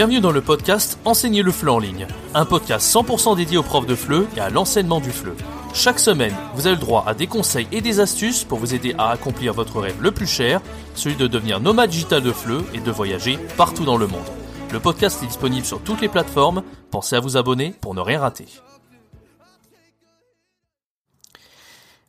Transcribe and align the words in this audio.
Bienvenue 0.00 0.22
dans 0.22 0.32
le 0.32 0.40
podcast 0.40 0.98
Enseigner 1.04 1.42
le 1.42 1.52
FLE 1.52 1.68
en 1.68 1.78
ligne, 1.78 2.06
un 2.32 2.46
podcast 2.46 2.90
100% 2.90 3.36
dédié 3.36 3.58
aux 3.58 3.62
profs 3.62 3.84
de 3.84 3.94
FLE 3.94 4.26
et 4.34 4.40
à 4.40 4.48
l'enseignement 4.48 4.98
du 4.98 5.10
FLE. 5.10 5.34
Chaque 5.74 5.98
semaine, 5.98 6.34
vous 6.54 6.66
avez 6.66 6.76
le 6.76 6.80
droit 6.80 7.04
à 7.06 7.12
des 7.12 7.26
conseils 7.26 7.68
et 7.70 7.82
des 7.82 8.00
astuces 8.00 8.44
pour 8.44 8.58
vous 8.58 8.74
aider 8.74 8.94
à 8.96 9.10
accomplir 9.10 9.52
votre 9.52 9.78
rêve 9.78 10.00
le 10.00 10.10
plus 10.10 10.26
cher, 10.26 10.62
celui 10.94 11.16
de 11.16 11.26
devenir 11.26 11.60
nomade 11.60 11.90
digital 11.90 12.22
de 12.22 12.32
FLE 12.32 12.62
et 12.72 12.80
de 12.80 12.90
voyager 12.90 13.38
partout 13.58 13.84
dans 13.84 13.98
le 13.98 14.06
monde. 14.06 14.24
Le 14.72 14.80
podcast 14.80 15.22
est 15.22 15.26
disponible 15.26 15.66
sur 15.66 15.82
toutes 15.82 16.00
les 16.00 16.08
plateformes, 16.08 16.62
pensez 16.90 17.16
à 17.16 17.20
vous 17.20 17.36
abonner 17.36 17.74
pour 17.82 17.94
ne 17.94 18.00
rien 18.00 18.20
rater. 18.20 18.46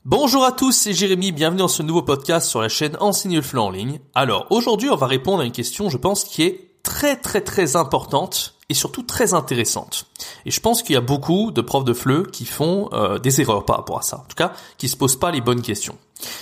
Bonjour 0.06 0.46
à 0.46 0.54
tous, 0.54 0.72
c'est 0.72 0.94
Jérémy, 0.94 1.34
bienvenue 1.34 1.60
dans 1.60 1.68
ce 1.68 1.84
nouveau 1.84 2.04
podcast 2.04 2.50
sur 2.50 2.62
la 2.62 2.70
chaîne 2.70 2.96
Enseigner 3.02 3.36
le 3.36 3.42
FLE 3.42 3.60
en 3.60 3.70
ligne. 3.70 4.00
Alors 4.16 4.48
aujourd'hui 4.50 4.90
on 4.90 4.96
va 4.96 5.08
répondre 5.08 5.42
à 5.42 5.46
une 5.46 5.52
question 5.52 5.90
je 5.90 5.98
pense 5.98 6.24
qui 6.24 6.44
est 6.44 6.71
très 6.84 7.16
très 7.16 7.42
très 7.42 7.76
importante 7.76 8.56
et 8.70 8.74
surtout 8.74 9.04
très 9.04 9.34
intéressante. 9.34 10.06
Et 10.46 10.52
je 10.52 10.60
pense 10.60 10.82
qu'il 10.82 10.94
y 10.94 10.98
a 10.98 11.02
beaucoup 11.02 11.52
de 11.52 11.62
profs 11.62 11.84
de 11.84 11.94
FLE 11.94 12.32
qui 12.32 12.46
font 12.46 12.90
euh, 12.94 13.20
des 13.20 13.42
erreurs 13.42 13.66
par 13.66 13.78
rapport 13.78 14.00
à 14.00 14.02
ça. 14.02 14.18
En 14.18 14.26
tout 14.28 14.36
cas, 14.36 14.54
qui 14.78 14.88
se 14.88 14.96
posent 14.96 15.20
pas 15.20 15.32
les 15.32 15.42
bonnes 15.42 15.62
questions. 15.62 15.98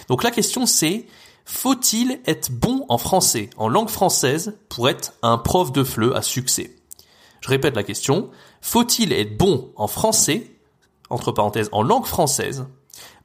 Donc 0.08 0.24
la 0.24 0.32
question 0.32 0.66
c'est 0.66 1.08
faut-il 1.46 2.22
être 2.28 2.52
bon 2.52 2.86
en 2.90 3.00
français, 3.00 3.50
en 3.58 3.70
langue 3.70 3.90
française, 3.90 4.56
pour 4.70 4.88
être 4.88 5.14
un 5.24 5.40
prof 5.40 5.72
de 5.72 5.84
FLE 5.84 6.14
à 6.16 6.22
succès? 6.22 6.76
Je 7.42 7.50
répète 7.50 7.76
la 7.76 7.84
question. 7.84 8.30
Faut-il 8.62 9.14
être 9.14 9.36
bon 9.36 9.72
en 9.76 9.88
français, 9.88 10.52
entre 11.10 11.32
parenthèses, 11.32 11.70
en 11.72 11.82
langue 11.82 12.06
française, 12.06 12.68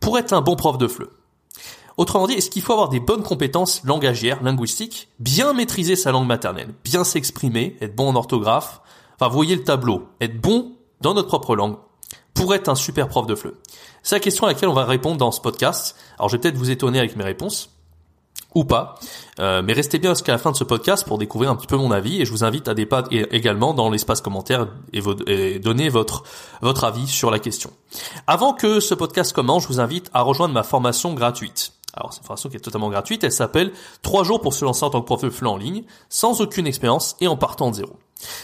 pour 0.01 0.19
être 0.19 0.33
un 0.33 0.41
bon 0.41 0.57
prof 0.57 0.79
de 0.79 0.89
FLE 0.89 1.11
Autrement 1.97 2.27
dit, 2.27 2.35
est-ce 2.35 2.51
qu'il 2.51 2.63
faut 2.63 2.73
avoir 2.73 2.89
des 2.89 3.01
bonnes 3.01 3.23
compétences 3.23 3.83
langagières, 3.85 4.43
linguistiques, 4.43 5.09
bien 5.21 5.53
maîtriser 5.53 5.97
sa 5.97 6.11
langue 6.11 6.27
maternelle, 6.27 6.75
bien 6.85 7.05
s'exprimer, 7.05 7.77
être 7.81 7.95
bon 7.95 8.09
en 8.09 8.17
orthographe, 8.17 8.81
enfin 9.19 9.31
voyez 9.31 9.55
le 9.55 9.63
tableau, 9.63 10.09
être 10.21 10.41
bon 10.41 10.73
dans 11.01 11.15
notre 11.15 11.29
propre 11.29 11.55
langue 11.55 11.77
pour 12.35 12.55
être 12.55 12.69
un 12.69 12.75
super 12.75 13.09
prof 13.09 13.27
de 13.27 13.35
FLE 13.35 13.55
C'est 14.03 14.17
la 14.17 14.21
question 14.21 14.47
à 14.47 14.49
laquelle 14.49 14.69
on 14.69 14.75
va 14.75 14.85
répondre 14.85 15.19
dans 15.19 15.31
ce 15.31 15.41
podcast. 15.41 15.97
Alors 16.19 16.29
je 16.29 16.37
vais 16.37 16.41
peut-être 16.41 16.57
vous 16.57 16.71
étonner 16.71 16.99
avec 16.99 17.15
mes 17.17 17.25
réponses 17.25 17.71
ou 18.55 18.65
pas. 18.65 18.99
Euh, 19.41 19.63
mais 19.63 19.73
restez 19.73 19.99
bien 19.99 20.11
jusqu'à 20.11 20.33
la 20.33 20.39
fin 20.39 20.51
de 20.51 20.57
ce 20.57 20.65
podcast 20.65 21.07
pour 21.07 21.19
découvrir 21.19 21.51
un 21.51 21.57
petit 21.57 21.67
peu 21.67 21.77
mon 21.77 21.91
avis 21.91 22.21
et 22.21 22.25
je 22.25 22.31
vous 22.31 22.45
invite 22.45 22.69
à 22.69 22.75
débattre 22.75 23.09
également 23.13 23.75
dans 23.75 23.91
l'espace 23.91 24.21
commentaire 24.21 24.69
et, 24.93 25.01
et, 25.27 25.59
donner 25.59 25.89
votre 25.89 26.25
avis 26.83 27.07
sur 27.07 27.31
la 27.31 27.39
question. 27.39 27.71
Avant 28.27 28.53
que 28.53 28.81
ce 28.81 28.95
podcast 28.95 29.33
commence, 29.33 29.65
je 29.65 29.69
vous 29.69 29.81
invite 29.81 30.11
à 30.13 30.23
rejoindre 30.23 30.55
ma 30.55 30.63
formation 30.63 31.15
gratuite. 31.15 31.73
Alors 31.97 32.13
c'est 32.13 32.21
une 32.21 32.27
formation 32.27 32.49
qui 32.49 32.57
est 32.57 32.61
totalement 32.61 32.91
gratuite, 32.91 33.25
elle 33.25 33.33
s'appelle 33.33 33.73
3 34.03 34.25
jours 34.25 34.41
pour 34.41 34.55
se 34.55 34.65
lancer 34.65 34.85
en 34.85 34.91
tant 34.91 35.01
que 35.01 35.07
prof 35.07 35.23
de 35.23 35.31
FLE 35.31 35.47
en 35.47 35.57
ligne, 35.57 35.85
sans 36.09 36.41
aucune 36.41 36.67
expérience 36.67 37.17
et 37.21 37.29
en 37.29 37.37
partant 37.37 37.71
de 37.71 37.77
zéro. 37.77 37.93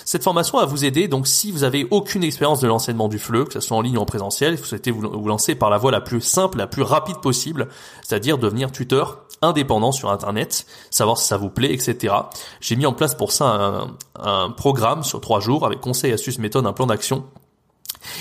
Cette 0.05 0.23
formation 0.23 0.59
va 0.59 0.67
vous 0.67 0.85
aider, 0.85 1.09
donc 1.09 1.27
si 1.27 1.53
vous 1.53 1.65
avez 1.65 1.87
aucune 1.91 2.23
expérience 2.23 2.61
de 2.61 2.69
l'enseignement 2.69 3.09
du 3.09 3.19
FLE, 3.19 3.47
que 3.47 3.55
ce 3.55 3.61
soit 3.61 3.77
en 3.77 3.81
ligne 3.81 3.99
ou 3.99 4.01
en 4.01 4.07
présentiel, 4.07 4.57
vous 4.57 4.65
souhaitez 4.65 4.91
vous 4.91 5.27
lancer 5.27 5.55
par 5.55 5.71
la 5.71 5.79
voie 5.79 5.91
la 5.91 6.01
plus 6.01 6.21
simple, 6.21 6.59
la 6.59 6.67
plus 6.67 6.83
rapide 6.83 7.19
possible, 7.19 7.69
c'est-à-dire 8.03 8.39
devenir 8.39 8.73
tuteur 8.73 9.21
indépendant 9.43 9.93
sur 9.93 10.11
Internet, 10.11 10.67
savoir 10.91 11.19
si 11.19 11.27
ça 11.27 11.37
vous 11.37 11.51
plaît, 11.51 11.73
etc. 11.73 12.15
J'ai 12.61 12.77
mis 12.77 12.87
en 12.87 12.93
place 12.93 13.15
pour 13.15 13.33
ça 13.33 13.87
un, 14.19 14.51
programme 14.51 15.03
sur 15.03 15.21
trois 15.21 15.41
jours 15.41 15.65
avec 15.65 15.81
conseils, 15.81 16.13
astuces, 16.13 16.39
méthodes, 16.39 16.67
un 16.67 16.73
plan 16.73 16.87
d'action 16.87 17.25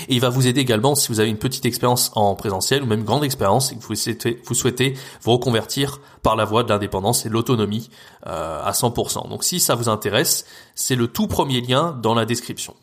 et 0.08 0.14
il 0.14 0.20
va 0.20 0.28
vous 0.28 0.46
aider 0.46 0.60
également 0.60 0.94
si 0.94 1.08
vous 1.08 1.20
avez 1.20 1.28
une 1.28 1.38
petite 1.38 1.64
expérience 1.66 2.10
en 2.14 2.34
présentiel 2.34 2.82
ou 2.82 2.86
même 2.86 3.04
grande 3.04 3.24
expérience 3.24 3.72
et 3.72 3.76
que 3.76 3.82
vous 3.82 4.54
souhaitez 4.54 4.94
vous, 5.22 5.32
reconvertir 5.32 6.00
par 6.22 6.36
la 6.36 6.44
voie 6.44 6.62
de 6.62 6.68
l'indépendance 6.68 7.24
et 7.24 7.28
de 7.28 7.34
l'autonomie 7.34 7.90
euh, 8.26 8.62
à 8.62 8.72
100%. 8.72 9.28
Donc 9.28 9.44
si 9.44 9.60
ça 9.60 9.74
vous 9.74 9.88
intéresse, 9.88 10.44
c'est 10.74 10.96
le 10.96 11.08
tout 11.08 11.26
premier 11.26 11.60
lien 11.60 11.98
dans 12.02 12.14
la 12.14 12.24
description. 12.24 12.74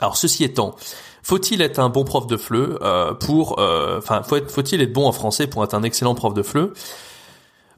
Alors 0.00 0.16
ceci 0.16 0.44
étant, 0.44 0.74
faut-il 1.22 1.62
être 1.62 1.78
un 1.78 1.88
bon 1.88 2.04
prof 2.04 2.26
de 2.26 2.36
FLE 2.36 2.78
euh, 2.82 3.14
pour, 3.14 3.58
euh, 3.58 3.98
enfin, 3.98 4.22
faut-il 4.22 4.80
être 4.82 4.92
bon 4.92 5.06
en 5.06 5.12
français 5.12 5.46
pour 5.46 5.64
être 5.64 5.74
un 5.74 5.82
excellent 5.82 6.14
prof 6.14 6.34
de 6.34 6.42
FLE 6.42 6.72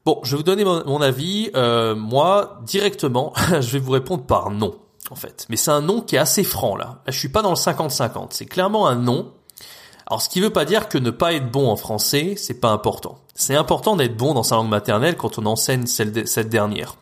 Bon, 0.04 0.20
je 0.22 0.32
vais 0.32 0.36
vous 0.36 0.42
donner 0.42 0.64
mon, 0.64 0.84
mon 0.84 1.00
avis. 1.00 1.50
moi, 1.96 2.60
directement, 2.66 3.32
je 3.60 3.70
vais 3.70 3.78
vous 3.78 3.92
répondre 3.92 4.24
par 4.24 4.50
non 4.50 4.74
en 5.14 5.16
fait. 5.16 5.46
Mais 5.48 5.56
c'est 5.56 5.70
un 5.70 5.80
nom 5.80 6.00
qui 6.00 6.16
est 6.16 6.18
assez 6.18 6.42
franc 6.42 6.76
là. 6.76 7.02
Là, 7.06 7.12
je 7.12 7.18
suis 7.18 7.28
pas 7.28 7.40
dans 7.40 7.50
le 7.50 7.56
50-50. 7.56 8.28
C'est 8.30 8.46
clairement 8.46 8.88
un 8.88 8.96
nom. 8.96 9.32
Alors, 10.08 10.20
ce 10.20 10.28
qui 10.28 10.40
veut 10.40 10.50
pas 10.50 10.64
dire 10.64 10.88
que 10.88 10.98
ne 10.98 11.10
pas 11.10 11.32
être 11.32 11.50
bon 11.50 11.70
en 11.70 11.76
français, 11.76 12.34
c'est 12.36 12.60
pas 12.60 12.70
important. 12.70 13.20
C'est 13.34 13.54
important 13.54 13.94
d'être 13.94 14.16
bon 14.16 14.34
dans 14.34 14.42
sa 14.42 14.56
langue 14.56 14.68
maternelle 14.68 15.16
quand 15.16 15.38
on 15.38 15.46
enseigne 15.46 15.86
cette 15.86 16.48
dernière. 16.48 16.96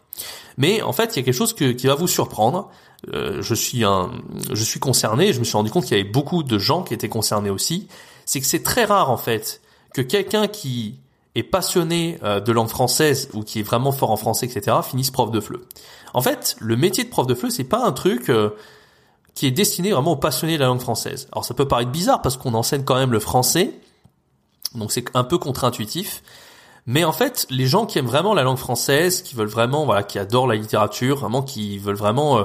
Mais 0.58 0.82
en 0.82 0.92
fait, 0.92 1.16
il 1.16 1.20
y 1.20 1.22
a 1.22 1.24
quelque 1.24 1.34
chose 1.34 1.54
qui 1.54 1.86
va 1.86 1.94
vous 1.94 2.06
surprendre. 2.06 2.68
Euh, 3.12 3.40
je 3.40 3.54
suis 3.54 3.82
un, 3.84 4.10
je 4.52 4.62
suis 4.62 4.78
concerné. 4.78 5.32
Je 5.32 5.40
me 5.40 5.44
suis 5.44 5.56
rendu 5.56 5.70
compte 5.70 5.84
qu'il 5.84 5.96
y 5.96 6.00
avait 6.00 6.08
beaucoup 6.08 6.42
de 6.42 6.58
gens 6.58 6.82
qui 6.82 6.94
étaient 6.94 7.08
concernés 7.08 7.50
aussi. 7.50 7.88
C'est 8.26 8.40
que 8.40 8.46
c'est 8.46 8.62
très 8.62 8.84
rare 8.84 9.10
en 9.10 9.16
fait 9.16 9.62
que 9.94 10.02
quelqu'un 10.02 10.46
qui 10.46 11.00
est 11.34 11.42
passionné 11.42 12.18
euh, 12.22 12.40
de 12.40 12.52
langue 12.52 12.68
française 12.68 13.28
ou 13.32 13.42
qui 13.42 13.60
est 13.60 13.62
vraiment 13.62 13.92
fort 13.92 14.10
en 14.10 14.16
français, 14.16 14.46
etc., 14.46 14.76
finisse 14.82 15.10
prof 15.10 15.30
de 15.30 15.40
FLE. 15.40 15.60
En 16.14 16.20
fait, 16.20 16.56
le 16.60 16.76
métier 16.76 17.04
de 17.04 17.08
prof 17.08 17.26
de 17.26 17.34
FLE, 17.34 17.50
c'est 17.50 17.64
pas 17.64 17.84
un 17.84 17.92
truc 17.92 18.28
euh, 18.28 18.50
qui 19.34 19.46
est 19.46 19.50
destiné 19.50 19.92
vraiment 19.92 20.12
aux 20.12 20.16
passionnés 20.16 20.54
de 20.54 20.60
la 20.60 20.66
langue 20.66 20.80
française. 20.80 21.28
Alors 21.32 21.44
ça 21.44 21.54
peut 21.54 21.66
paraître 21.66 21.90
bizarre 21.90 22.20
parce 22.20 22.36
qu'on 22.36 22.54
enseigne 22.54 22.84
quand 22.84 22.96
même 22.96 23.12
le 23.12 23.20
français, 23.20 23.72
donc 24.74 24.92
c'est 24.92 25.04
un 25.14 25.24
peu 25.24 25.38
contre-intuitif. 25.38 26.22
Mais 26.86 27.04
en 27.04 27.12
fait, 27.12 27.46
les 27.48 27.66
gens 27.66 27.86
qui 27.86 27.98
aiment 27.98 28.06
vraiment 28.06 28.34
la 28.34 28.42
langue 28.42 28.58
française, 28.58 29.22
qui 29.22 29.34
veulent 29.34 29.46
vraiment, 29.46 29.84
voilà, 29.84 30.02
qui 30.02 30.18
adorent 30.18 30.48
la 30.48 30.56
littérature, 30.56 31.16
vraiment, 31.16 31.42
qui 31.42 31.78
veulent 31.78 31.94
vraiment 31.96 32.38
euh, 32.38 32.44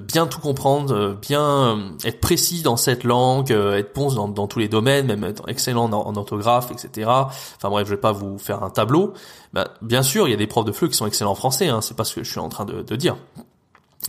bien 0.00 0.26
tout 0.26 0.40
comprendre, 0.40 1.16
bien 1.20 1.92
être 2.04 2.20
précis 2.20 2.62
dans 2.62 2.76
cette 2.76 3.04
langue, 3.04 3.52
être 3.52 3.94
bon 3.94 4.28
dans, 4.28 4.46
tous 4.46 4.58
les 4.58 4.68
domaines, 4.68 5.06
même 5.06 5.24
être 5.24 5.48
excellent 5.48 5.92
en, 5.92 6.16
orthographe, 6.16 6.70
etc. 6.72 7.08
Enfin 7.08 7.70
bref, 7.70 7.86
je 7.86 7.94
vais 7.94 8.00
pas 8.00 8.12
vous 8.12 8.38
faire 8.38 8.62
un 8.64 8.70
tableau. 8.70 9.12
Bah, 9.52 9.68
bien 9.80 10.02
sûr, 10.02 10.26
il 10.26 10.32
y 10.32 10.34
a 10.34 10.36
des 10.36 10.48
profs 10.48 10.64
de 10.64 10.72
FLE 10.72 10.88
qui 10.88 10.96
sont 10.96 11.06
excellents 11.06 11.30
en 11.30 11.36
français, 11.36 11.68
hein, 11.68 11.80
c'est 11.80 11.96
pas 11.96 12.04
ce 12.04 12.14
que 12.14 12.24
je 12.24 12.30
suis 12.30 12.40
en 12.40 12.48
train 12.48 12.64
de, 12.64 12.82
de 12.82 12.96
dire. 12.96 13.16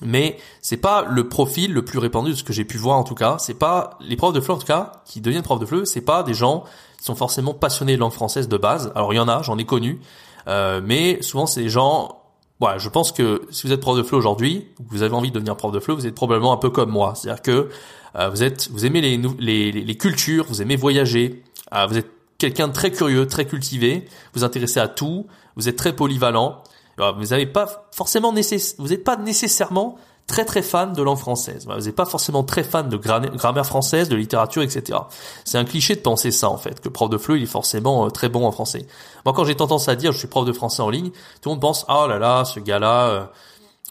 Mais 0.01 0.37
c'est 0.61 0.77
pas 0.77 1.03
le 1.03 1.27
profil 1.27 1.73
le 1.73 1.83
plus 1.83 1.99
répandu 1.99 2.31
de 2.31 2.35
ce 2.35 2.43
que 2.43 2.53
j'ai 2.53 2.65
pu 2.65 2.77
voir 2.77 2.97
en 2.97 3.03
tout 3.03 3.15
cas. 3.15 3.37
C'est 3.39 3.53
pas 3.53 3.97
les 3.99 4.15
profs 4.15 4.33
de 4.33 4.39
FLE 4.39 4.53
en 4.53 4.57
tout 4.57 4.67
cas 4.67 4.91
qui 5.05 5.21
deviennent 5.21 5.43
profs 5.43 5.59
de 5.59 5.65
FLE, 5.65 5.85
c'est 5.85 6.01
pas 6.01 6.23
des 6.23 6.33
gens 6.33 6.63
qui 6.97 7.05
sont 7.05 7.15
forcément 7.15 7.53
passionnés 7.53 7.95
de 7.95 7.99
langue 7.99 8.13
française 8.13 8.47
de 8.47 8.57
base. 8.57 8.91
Alors 8.95 9.13
il 9.13 9.17
y 9.17 9.19
en 9.19 9.27
a, 9.27 9.41
j'en 9.41 9.57
ai 9.57 9.65
connu, 9.65 9.99
euh, 10.47 10.81
mais 10.83 11.21
souvent 11.21 11.45
c'est 11.45 11.61
des 11.61 11.69
gens. 11.69 12.15
Voilà, 12.59 12.77
je 12.77 12.89
pense 12.89 13.11
que 13.11 13.43
si 13.51 13.65
vous 13.65 13.73
êtes 13.73 13.79
prof 13.79 13.97
de 13.97 14.03
FLE 14.03 14.15
aujourd'hui, 14.15 14.67
vous 14.89 15.01
avez 15.01 15.15
envie 15.15 15.29
de 15.29 15.35
devenir 15.35 15.55
prof 15.55 15.71
de 15.71 15.79
FLE, 15.79 15.93
vous 15.93 16.05
êtes 16.05 16.15
probablement 16.15 16.51
un 16.51 16.57
peu 16.57 16.69
comme 16.69 16.89
moi, 16.89 17.13
c'est-à-dire 17.15 17.41
que 17.41 17.69
euh, 18.15 18.29
vous 18.29 18.43
êtes, 18.43 18.69
vous 18.71 18.85
aimez 18.85 19.01
les, 19.01 19.17
les, 19.39 19.71
les 19.71 19.97
cultures, 19.97 20.45
vous 20.45 20.61
aimez 20.61 20.75
voyager, 20.75 21.43
euh, 21.73 21.85
vous 21.85 21.97
êtes 21.97 22.11
quelqu'un 22.37 22.67
de 22.67 22.73
très 22.73 22.91
curieux, 22.91 23.27
très 23.27 23.45
cultivé, 23.45 24.05
vous 24.33 24.43
intéressez 24.43 24.79
à 24.79 24.89
tout, 24.89 25.27
vous 25.55 25.69
êtes 25.69 25.77
très 25.77 25.95
polyvalent, 25.95 26.61
vous 26.97 27.27
n'avez 27.27 27.45
pas 27.45 27.87
forcément 27.95 28.33
nécess... 28.33 28.75
vous 28.77 28.89
n'êtes 28.89 29.05
pas 29.05 29.15
nécessairement 29.15 29.97
très 30.29 30.45
très 30.45 30.61
fan 30.61 30.93
de 30.93 31.01
langue 31.01 31.17
française. 31.17 31.67
Vous 31.67 31.85
n'êtes 31.85 31.95
pas 31.95 32.05
forcément 32.05 32.43
très 32.43 32.63
fan 32.63 32.87
de 32.87 32.97
grammaire 32.97 33.65
française, 33.65 34.07
de 34.07 34.15
littérature, 34.15 34.61
etc. 34.61 34.99
C'est 35.43 35.57
un 35.57 35.65
cliché 35.65 35.95
de 35.95 36.01
penser 36.01 36.31
ça 36.31 36.49
en 36.49 36.57
fait, 36.57 36.79
que 36.79 36.87
prof 36.87 37.09
de 37.09 37.17
FLE 37.17 37.37
il 37.37 37.43
est 37.43 37.47
forcément 37.47 38.05
euh, 38.05 38.09
très 38.09 38.29
bon 38.29 38.45
en 38.45 38.51
français. 38.51 38.85
Moi 39.25 39.33
quand 39.33 39.43
j'ai 39.43 39.55
tendance 39.55 39.89
à 39.89 39.95
dire 39.95 40.11
je 40.11 40.19
suis 40.19 40.27
prof 40.27 40.45
de 40.45 40.53
français 40.53 40.83
en 40.83 40.89
ligne, 40.89 41.09
tout 41.41 41.49
le 41.49 41.55
monde 41.55 41.61
pense 41.61 41.85
oh 41.89 42.05
là 42.07 42.19
là 42.19 42.45
ce 42.45 42.59
gars-là 42.59 43.07
euh, 43.07 43.25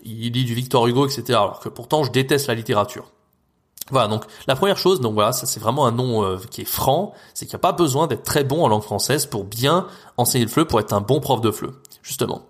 il 0.04 0.32
lit 0.32 0.44
du 0.44 0.54
Victor 0.54 0.86
Hugo, 0.86 1.06
etc. 1.06 1.24
Alors 1.30 1.60
que 1.60 1.68
pourtant 1.68 2.04
je 2.04 2.12
déteste 2.12 2.46
la 2.46 2.54
littérature. 2.54 3.10
Voilà, 3.90 4.06
donc 4.06 4.24
la 4.46 4.54
première 4.54 4.76
chose, 4.76 5.00
donc 5.00 5.14
voilà, 5.14 5.32
ça 5.32 5.46
c'est 5.46 5.60
vraiment 5.60 5.86
un 5.86 5.92
nom 5.92 6.22
euh, 6.22 6.38
qui 6.50 6.60
est 6.60 6.66
franc, 6.66 7.14
c'est 7.34 7.46
qu'il 7.46 7.54
n'y 7.54 7.60
a 7.60 7.60
pas 7.60 7.72
besoin 7.72 8.06
d'être 8.06 8.22
très 8.22 8.44
bon 8.44 8.62
en 8.62 8.68
langue 8.68 8.82
française 8.82 9.26
pour 9.26 9.44
bien 9.44 9.88
enseigner 10.16 10.44
le 10.44 10.50
FLE, 10.50 10.66
pour 10.66 10.78
être 10.78 10.92
un 10.92 11.00
bon 11.00 11.20
prof 11.20 11.40
de 11.40 11.50
FLE, 11.50 11.72
justement. 12.02 12.42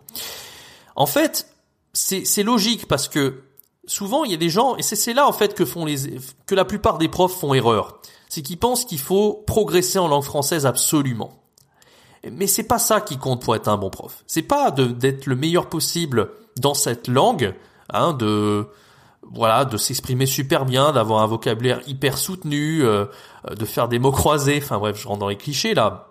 En 0.94 1.06
fait, 1.06 1.49
c'est 1.94 2.43
logique 2.43 2.87
parce 2.87 3.08
que 3.08 3.43
souvent 3.88 4.23
il 4.25 4.31
y 4.31 4.35
a 4.35 4.38
des 4.38 4.50
gens, 4.50 4.76
et 4.76 4.82
c'est 4.82 5.12
là 5.12 5.26
en 5.26 5.32
fait 5.32 5.55
que 5.55 5.64
font 5.64 5.85
les, 5.85 6.20
que 6.46 6.55
la 6.55 6.64
plupart 6.64 6.99
des 6.99 7.08
profs 7.08 7.37
font 7.37 7.55
erreur, 7.55 8.00
c'est 8.29 8.43
qu'ils 8.43 8.58
pensent 8.58 8.85
qu'il 8.85 9.00
faut 9.00 9.43
progresser 9.46 9.99
en 9.99 10.06
langue 10.06 10.23
française 10.23 10.67
absolument. 10.67 11.32
Mais 12.31 12.46
c'est 12.46 12.64
pas 12.64 12.79
ça 12.79 13.00
qui 13.00 13.17
compte 13.17 13.43
pour 13.43 13.55
être 13.55 13.69
un 13.69 13.76
bon 13.76 13.90
prof. 13.90 14.25
C'est 14.26 14.43
pas 14.43 14.70
d'être 14.70 15.26
le 15.26 15.37
meilleur 15.37 15.69
possible 15.69 16.31
dans 16.58 16.75
cette 16.75 17.08
langue, 17.08 17.55
hein, 17.90 18.12
de 18.12 18.67
voilà, 19.31 19.64
de 19.64 19.76
s'exprimer 19.76 20.26
super 20.26 20.64
bien, 20.64 20.93
d'avoir 20.93 21.23
un 21.23 21.26
vocabulaire 21.26 21.81
hyper 21.87 22.19
soutenu, 22.19 22.82
euh, 22.82 23.05
de 23.50 23.64
faire 23.64 23.88
des 23.88 23.99
mots 23.99 24.12
croisés. 24.12 24.61
Enfin 24.62 24.79
bref, 24.79 25.00
je 25.00 25.06
rentre 25.06 25.20
dans 25.20 25.29
les 25.29 25.37
clichés 25.37 25.75
là. 25.75 26.08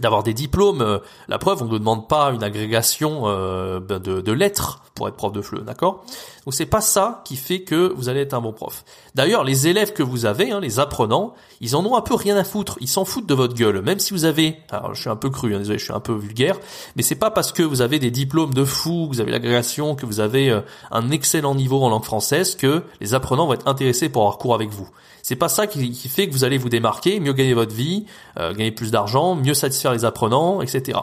d'avoir 0.00 0.22
des 0.22 0.34
diplômes. 0.34 0.82
Euh, 0.82 0.98
la 1.28 1.38
preuve, 1.38 1.62
on 1.62 1.66
ne 1.66 1.78
demande 1.78 2.08
pas 2.08 2.30
une 2.32 2.42
agrégation 2.42 3.22
euh, 3.26 3.80
ben, 3.80 3.98
de, 3.98 4.20
de, 4.20 4.32
lettres 4.32 4.82
pour 4.94 5.08
être 5.08 5.16
prof 5.16 5.32
de 5.32 5.42
FLE, 5.42 5.64
d'accord? 5.64 6.04
Donc 6.50 6.56
c'est 6.56 6.66
pas 6.66 6.80
ça 6.80 7.22
qui 7.24 7.36
fait 7.36 7.60
que 7.60 7.92
vous 7.94 8.08
allez 8.08 8.22
être 8.22 8.34
un 8.34 8.40
bon 8.40 8.52
prof. 8.52 8.84
D'ailleurs, 9.14 9.44
les 9.44 9.68
élèves 9.68 9.92
que 9.92 10.02
vous 10.02 10.26
avez, 10.26 10.50
hein, 10.50 10.58
les 10.58 10.80
apprenants, 10.80 11.32
ils 11.60 11.76
en 11.76 11.86
ont 11.86 11.96
un 11.96 12.00
peu 12.00 12.16
rien 12.16 12.36
à 12.36 12.42
foutre. 12.42 12.76
Ils 12.80 12.88
s'en 12.88 13.04
foutent 13.04 13.28
de 13.28 13.34
votre 13.34 13.54
gueule, 13.54 13.82
même 13.82 14.00
si 14.00 14.12
vous 14.12 14.24
avez. 14.24 14.56
Alors, 14.68 14.92
je 14.92 15.00
suis 15.00 15.10
un 15.10 15.14
peu 15.14 15.30
cru, 15.30 15.54
hein, 15.54 15.58
désolé, 15.58 15.78
je 15.78 15.84
suis 15.84 15.92
un 15.92 16.00
peu 16.00 16.12
vulgaire, 16.12 16.58
mais 16.96 17.04
c'est 17.04 17.14
pas 17.14 17.30
parce 17.30 17.52
que 17.52 17.62
vous 17.62 17.82
avez 17.82 18.00
des 18.00 18.10
diplômes 18.10 18.52
de 18.52 18.64
fou, 18.64 19.06
que 19.08 19.14
vous 19.14 19.20
avez 19.20 19.30
l'agrégation, 19.30 19.94
que 19.94 20.04
vous 20.04 20.18
avez 20.18 20.50
euh, 20.50 20.60
un 20.90 21.12
excellent 21.12 21.54
niveau 21.54 21.84
en 21.84 21.88
langue 21.88 22.02
française 22.02 22.56
que 22.56 22.82
les 23.00 23.14
apprenants 23.14 23.46
vont 23.46 23.54
être 23.54 23.68
intéressés 23.68 24.08
pour 24.08 24.22
avoir 24.22 24.38
cours 24.38 24.56
avec 24.56 24.70
vous. 24.70 24.88
C'est 25.22 25.36
pas 25.36 25.48
ça 25.48 25.68
qui, 25.68 25.94
fait 26.08 26.26
que 26.26 26.32
vous 26.32 26.42
allez 26.42 26.58
vous 26.58 26.68
démarquer, 26.68 27.20
mieux 27.20 27.32
gagner 27.32 27.54
votre 27.54 27.76
vie, 27.76 28.06
euh, 28.40 28.50
gagner 28.54 28.72
plus 28.72 28.90
d'argent, 28.90 29.36
mieux 29.36 29.54
satisfaire 29.54 29.92
les 29.92 30.04
apprenants, 30.04 30.62
etc. 30.62 30.98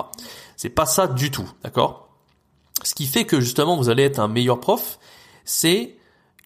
C'est 0.58 0.68
pas 0.68 0.86
ça 0.86 1.08
du 1.08 1.32
tout, 1.32 1.50
d'accord? 1.64 2.10
Ce 2.84 2.94
qui 2.94 3.06
fait 3.06 3.24
que 3.24 3.40
justement 3.40 3.78
vous 3.78 3.90
allez 3.90 4.04
être 4.04 4.20
un 4.20 4.28
meilleur 4.28 4.60
prof, 4.60 5.00
c'est 5.48 5.96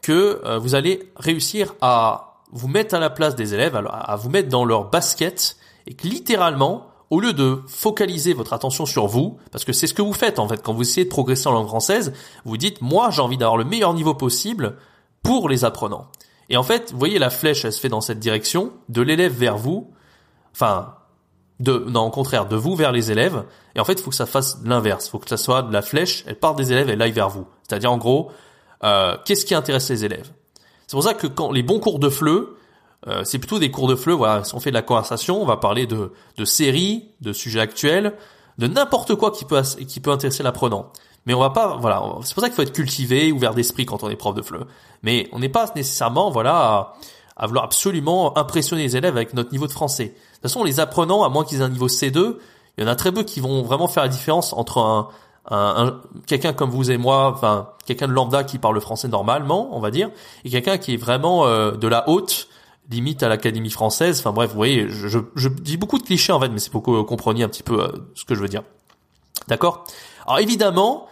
que 0.01 0.41
euh, 0.45 0.57
vous 0.59 0.75
allez 0.75 1.11
réussir 1.15 1.75
à 1.81 2.39
vous 2.51 2.67
mettre 2.67 2.95
à 2.95 2.99
la 2.99 3.09
place 3.09 3.35
des 3.35 3.53
élèves, 3.53 3.75
à, 3.75 4.15
vous 4.15 4.29
mettre 4.29 4.49
dans 4.49 4.63
leur 4.63 4.89
basket, 4.89 5.57
et 5.87 5.93
que 5.93 6.07
littéralement, 6.07 6.87
au 7.09 7.19
lieu 7.19 7.33
de 7.33 7.59
focaliser 7.67 8.33
votre 8.33 8.53
attention 8.53 8.85
sur 8.85 9.07
vous, 9.07 9.37
parce 9.51 9.65
que 9.65 9.73
c'est 9.73 9.87
ce 9.87 9.93
que 9.93 10.01
vous 10.01 10.13
faites 10.13 10.37
en 10.37 10.47
fait 10.47 10.61
quand 10.61 10.73
vous 10.73 10.81
essayez 10.81 11.05
de 11.05 11.09
progresser 11.09 11.47
en 11.47 11.53
langue 11.53 11.67
française, 11.67 12.13
vous 12.45 12.57
dites 12.57 12.81
moi 12.81 13.09
j'ai 13.09 13.21
envie 13.21 13.37
d'avoir 13.37 13.57
le 13.57 13.63
meilleur 13.63 13.93
niveau 13.93 14.13
possible 14.13 14.77
pour 15.23 15.49
les 15.49 15.65
apprenants. 15.65 16.07
Et 16.49 16.57
en 16.57 16.63
fait, 16.63 16.91
vous 16.91 16.99
voyez 16.99 17.19
la 17.19 17.29
flèche, 17.29 17.63
elle 17.63 17.73
se 17.73 17.79
fait 17.79 17.89
dans 17.89 18.01
cette 18.01 18.19
direction, 18.19 18.73
de 18.89 19.01
l'élève 19.01 19.33
vers 19.33 19.57
vous, 19.57 19.91
enfin, 20.53 20.95
de, 21.61 21.85
non, 21.87 22.07
au 22.07 22.09
contraire, 22.09 22.45
de 22.45 22.57
vous 22.57 22.75
vers 22.75 22.91
les 22.91 23.11
élèves. 23.11 23.45
Et 23.75 23.79
en 23.79 23.85
fait, 23.85 23.93
il 23.93 24.01
faut 24.01 24.09
que 24.09 24.15
ça 24.15 24.25
fasse 24.25 24.57
l'inverse. 24.65 25.07
Il 25.07 25.11
faut 25.11 25.19
que 25.19 25.29
ça 25.29 25.37
soit 25.37 25.61
de 25.61 25.71
la 25.71 25.81
flèche, 25.81 26.25
elle 26.27 26.37
part 26.37 26.55
des 26.55 26.73
élèves, 26.73 26.89
elle 26.89 27.01
aille 27.01 27.11
vers 27.11 27.29
vous. 27.29 27.45
C'est-à-dire, 27.63 27.91
en 27.91 27.97
gros, 27.97 28.31
euh, 28.83 29.17
qu'est-ce 29.25 29.45
qui 29.45 29.55
intéresse 29.55 29.89
les 29.89 30.05
élèves? 30.05 30.29
C'est 30.87 30.95
pour 30.95 31.03
ça 31.03 31.13
que 31.13 31.27
quand 31.27 31.51
les 31.51 31.63
bons 31.63 31.79
cours 31.79 31.99
de 31.99 32.09
FLE, 32.09 32.47
euh, 33.07 33.23
c'est 33.23 33.39
plutôt 33.39 33.59
des 33.59 33.71
cours 33.71 33.87
de 33.87 33.95
FLE, 33.95 34.13
voilà, 34.13 34.43
si 34.43 34.53
on 34.53 34.59
fait 34.59 34.71
de 34.71 34.75
la 34.75 34.81
conversation, 34.81 35.41
on 35.41 35.45
va 35.45 35.57
parler 35.57 35.87
de, 35.87 36.11
de 36.37 36.45
séries, 36.45 37.09
de 37.21 37.33
sujets 37.33 37.59
actuels, 37.59 38.13
de 38.57 38.67
n'importe 38.67 39.15
quoi 39.15 39.31
qui 39.31 39.45
peut, 39.45 39.61
qui 39.87 39.99
peut 39.99 40.11
intéresser 40.11 40.43
l'apprenant. 40.43 40.91
Mais 41.25 41.33
on 41.33 41.39
va 41.39 41.51
pas, 41.51 41.77
voilà, 41.77 42.01
c'est 42.23 42.33
pour 42.33 42.41
ça 42.41 42.49
qu'il 42.49 42.55
faut 42.55 42.61
être 42.63 42.73
cultivé, 42.73 43.31
ouvert 43.31 43.53
d'esprit 43.53 43.85
quand 43.85 44.03
on 44.03 44.09
est 44.09 44.15
prof 44.15 44.33
de 44.35 44.41
FLE. 44.41 44.65
Mais 45.03 45.29
on 45.31 45.39
n'est 45.39 45.49
pas 45.49 45.71
nécessairement, 45.75 46.31
voilà, 46.31 46.93
à, 47.37 47.47
vouloir 47.47 47.65
absolument 47.65 48.37
impressionner 48.37 48.83
les 48.83 48.97
élèves 48.97 49.15
avec 49.15 49.33
notre 49.33 49.51
niveau 49.51 49.67
de 49.67 49.71
français. 49.71 50.05
De 50.05 50.09
toute 50.09 50.41
façon, 50.43 50.63
les 50.63 50.79
apprenants, 50.79 51.23
à 51.23 51.29
moins 51.29 51.45
qu'ils 51.45 51.59
aient 51.59 51.63
un 51.63 51.69
niveau 51.69 51.87
C2, 51.87 52.37
il 52.77 52.83
y 52.83 52.87
en 52.87 52.89
a 52.89 52.95
très 52.95 53.11
peu 53.11 53.23
qui 53.23 53.39
vont 53.39 53.61
vraiment 53.61 53.87
faire 53.87 54.03
la 54.03 54.09
différence 54.09 54.53
entre 54.53 54.79
un, 54.79 55.09
un, 55.55 56.01
quelqu'un 56.27 56.53
comme 56.53 56.69
vous 56.69 56.91
et 56.91 56.97
moi, 56.97 57.31
enfin 57.33 57.69
quelqu'un 57.85 58.07
de 58.07 58.13
lambda 58.13 58.43
qui 58.43 58.57
parle 58.57 58.79
français 58.79 59.07
normalement, 59.07 59.69
on 59.75 59.79
va 59.79 59.91
dire, 59.91 60.09
et 60.45 60.49
quelqu'un 60.49 60.77
qui 60.77 60.93
est 60.93 60.97
vraiment 60.97 61.45
euh, 61.45 61.71
de 61.71 61.87
la 61.87 62.07
haute, 62.09 62.47
limite 62.89 63.23
à 63.23 63.29
l'académie 63.29 63.69
française. 63.69 64.19
Enfin 64.19 64.31
bref, 64.31 64.49
vous 64.49 64.55
voyez, 64.55 64.87
je, 64.89 65.07
je, 65.07 65.19
je, 65.35 65.49
dis 65.49 65.77
beaucoup 65.77 65.97
de 65.97 66.03
clichés 66.03 66.33
en 66.33 66.39
fait, 66.39 66.49
mais 66.49 66.59
c'est 66.59 66.71
pour 66.71 66.83
que 66.83 66.91
vous 66.91 67.03
compreniez 67.03 67.43
un 67.43 67.49
petit 67.49 67.63
peu 67.63 67.81
euh, 67.81 67.89
ce 68.15 68.25
que 68.25 68.35
je 68.35 68.41
veux 68.41 68.47
dire. 68.47 68.63
D'accord? 69.47 69.85
Alors 70.25 70.39
évidemment, 70.39 71.07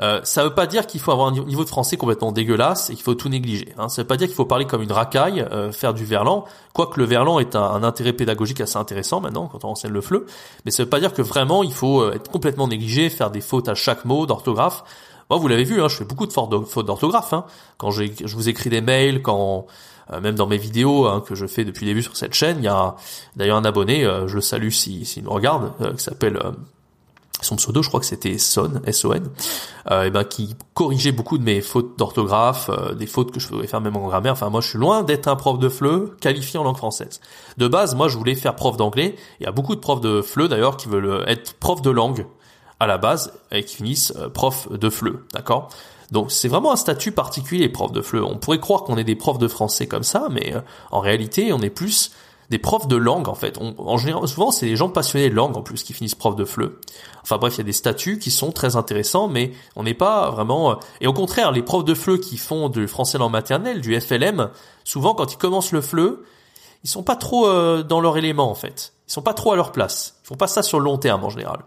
euh, 0.00 0.20
ça 0.24 0.42
veut 0.42 0.54
pas 0.54 0.66
dire 0.66 0.86
qu'il 0.86 1.00
faut 1.00 1.12
avoir 1.12 1.28
un 1.28 1.32
niveau 1.32 1.62
de 1.62 1.68
français 1.68 1.96
complètement 1.96 2.32
dégueulasse 2.32 2.90
et 2.90 2.94
qu'il 2.94 3.04
faut 3.04 3.14
tout 3.14 3.28
négliger. 3.28 3.72
Hein. 3.78 3.88
Ça 3.88 4.02
veut 4.02 4.08
pas 4.08 4.16
dire 4.16 4.26
qu'il 4.26 4.34
faut 4.34 4.44
parler 4.44 4.64
comme 4.64 4.82
une 4.82 4.90
racaille, 4.90 5.46
euh, 5.52 5.70
faire 5.70 5.94
du 5.94 6.04
verlan, 6.04 6.44
quoique 6.72 6.98
le 6.98 7.06
verlan 7.06 7.38
est 7.38 7.54
un, 7.54 7.82
intérêt 7.84 8.12
pédagogique 8.12 8.60
assez 8.60 8.76
intéressant 8.76 9.20
maintenant 9.20 9.46
quand 9.46 9.64
on 9.64 9.68
enseigne 9.68 9.92
le 9.92 10.00
fleu, 10.00 10.26
mais 10.64 10.72
ça 10.72 10.82
veut 10.82 10.88
pas 10.88 10.98
dire 10.98 11.12
que 11.12 11.22
vraiment 11.22 11.62
il 11.62 11.72
faut 11.72 12.02
euh, 12.02 12.14
être 12.14 12.28
complètement 12.28 12.66
négligé, 12.66 13.08
faire 13.08 13.30
des 13.30 13.40
fautes 13.40 13.68
à 13.68 13.74
chaque 13.74 14.04
mot 14.04 14.26
d'orthographe. 14.26 14.82
Moi, 15.30 15.38
vous 15.38 15.48
l'avez 15.48 15.64
vu, 15.64 15.80
hein, 15.80 15.88
je 15.88 15.96
fais 15.96 16.04
beaucoup 16.04 16.26
de 16.26 16.32
fautes 16.32 16.86
d'orthographe. 16.86 17.32
Hein. 17.32 17.46
Quand 17.78 17.90
je 17.90 18.36
vous 18.36 18.48
écris 18.48 18.68
des 18.68 18.82
mails, 18.82 19.22
quand 19.22 19.66
même 20.20 20.34
dans 20.34 20.46
mes 20.46 20.58
vidéos 20.58 21.06
hein, 21.06 21.22
que 21.26 21.34
je 21.34 21.46
fais 21.46 21.64
depuis 21.64 21.86
le 21.86 21.92
début 21.92 22.02
sur 22.02 22.14
cette 22.14 22.34
chaîne, 22.34 22.58
il 22.58 22.64
y 22.64 22.68
a 22.68 22.94
d'ailleurs 23.34 23.56
un 23.56 23.64
abonné, 23.64 24.04
je 24.26 24.34
le 24.34 24.42
salue 24.42 24.68
s'il 24.68 25.06
si, 25.06 25.22
nous 25.22 25.30
regarde, 25.30 25.72
qui 25.96 26.04
s'appelle 26.04 26.38
son 27.44 27.56
pseudo, 27.56 27.82
je 27.82 27.88
crois 27.88 28.00
que 28.00 28.06
c'était 28.06 28.38
Son, 28.38 28.82
S-O-N, 28.86 29.28
euh, 29.90 30.04
et 30.04 30.10
ben 30.10 30.24
qui 30.24 30.56
corrigeait 30.74 31.12
beaucoup 31.12 31.38
de 31.38 31.44
mes 31.44 31.60
fautes 31.60 31.98
d'orthographe, 31.98 32.70
euh, 32.70 32.94
des 32.94 33.06
fautes 33.06 33.30
que 33.30 33.40
je 33.40 33.48
pouvais 33.48 33.66
faire 33.66 33.80
même 33.80 33.96
en 33.96 34.06
grammaire. 34.06 34.32
Enfin, 34.32 34.50
moi, 34.50 34.60
je 34.60 34.68
suis 34.68 34.78
loin 34.78 35.02
d'être 35.02 35.28
un 35.28 35.36
prof 35.36 35.58
de 35.58 35.68
FLE 35.68 36.16
qualifié 36.20 36.58
en 36.58 36.64
langue 36.64 36.76
française. 36.76 37.20
De 37.58 37.68
base, 37.68 37.94
moi, 37.94 38.08
je 38.08 38.16
voulais 38.16 38.34
faire 38.34 38.56
prof 38.56 38.76
d'anglais. 38.76 39.16
Il 39.40 39.44
y 39.44 39.46
a 39.46 39.52
beaucoup 39.52 39.74
de 39.74 39.80
profs 39.80 40.00
de 40.00 40.22
FLE 40.22 40.48
d'ailleurs 40.48 40.76
qui 40.76 40.88
veulent 40.88 41.24
être 41.26 41.54
prof 41.54 41.82
de 41.82 41.90
langue 41.90 42.26
à 42.80 42.86
la 42.86 42.98
base 42.98 43.32
et 43.52 43.64
qui 43.64 43.76
finissent 43.76 44.12
euh, 44.16 44.28
prof 44.28 44.68
de 44.70 44.90
FLE, 44.90 45.20
d'accord? 45.32 45.68
Donc 46.10 46.30
c'est 46.30 46.48
vraiment 46.48 46.72
un 46.72 46.76
statut 46.76 47.12
particulier, 47.12 47.68
prof 47.68 47.90
de 47.90 48.02
FLE. 48.02 48.22
On 48.22 48.36
pourrait 48.36 48.60
croire 48.60 48.84
qu'on 48.84 48.96
est 48.96 49.04
des 49.04 49.16
profs 49.16 49.38
de 49.38 49.48
français 49.48 49.86
comme 49.86 50.02
ça, 50.02 50.28
mais 50.30 50.54
en 50.90 51.00
réalité, 51.00 51.52
on 51.52 51.60
est 51.60 51.70
plus 51.70 52.12
des 52.54 52.60
profs 52.60 52.86
de 52.86 52.94
langue 52.94 53.28
en 53.28 53.34
fait. 53.34 53.58
en 53.58 53.96
général, 53.96 54.28
souvent 54.28 54.52
c'est 54.52 54.66
des 54.66 54.76
gens 54.76 54.88
passionnés 54.88 55.28
de 55.28 55.34
langue 55.34 55.56
en 55.56 55.62
plus 55.62 55.82
qui 55.82 55.92
finissent 55.92 56.14
prof 56.14 56.36
de 56.36 56.44
FLE. 56.44 56.78
Enfin 57.20 57.36
bref, 57.36 57.54
il 57.56 57.58
y 57.58 57.60
a 57.62 57.64
des 57.64 57.72
statuts 57.72 58.20
qui 58.20 58.30
sont 58.30 58.52
très 58.52 58.76
intéressants, 58.76 59.26
mais 59.26 59.50
on 59.74 59.82
n'est 59.82 59.92
pas 59.92 60.30
vraiment. 60.30 60.70
Euh, 60.70 60.74
et 61.00 61.08
au 61.08 61.12
contraire, 61.12 61.50
les 61.50 61.62
profs 61.62 61.84
de 61.84 61.94
FLE 61.94 62.20
qui 62.20 62.36
font 62.36 62.68
du 62.68 62.86
français 62.86 63.18
langue 63.18 63.32
maternelle, 63.32 63.80
du 63.80 64.00
FLM, 64.00 64.50
souvent 64.84 65.14
quand 65.14 65.32
ils 65.32 65.36
commencent 65.36 65.72
le 65.72 65.80
FLE, 65.80 66.18
ils 66.84 66.88
sont 66.88 67.02
pas 67.02 67.16
trop 67.16 67.48
euh, 67.48 67.82
dans 67.82 68.00
leur 68.00 68.16
élément 68.18 68.48
en 68.48 68.54
fait. 68.54 68.92
Ils 69.08 69.12
sont 69.12 69.22
pas 69.22 69.34
trop 69.34 69.50
à 69.50 69.56
leur 69.56 69.72
place. 69.72 70.14
Ils 70.22 70.28
font 70.28 70.36
pas 70.36 70.46
ça 70.46 70.62
sur 70.62 70.78
le 70.78 70.84
long 70.84 70.96
terme 70.96 71.24
en 71.24 71.30
général. 71.30 71.58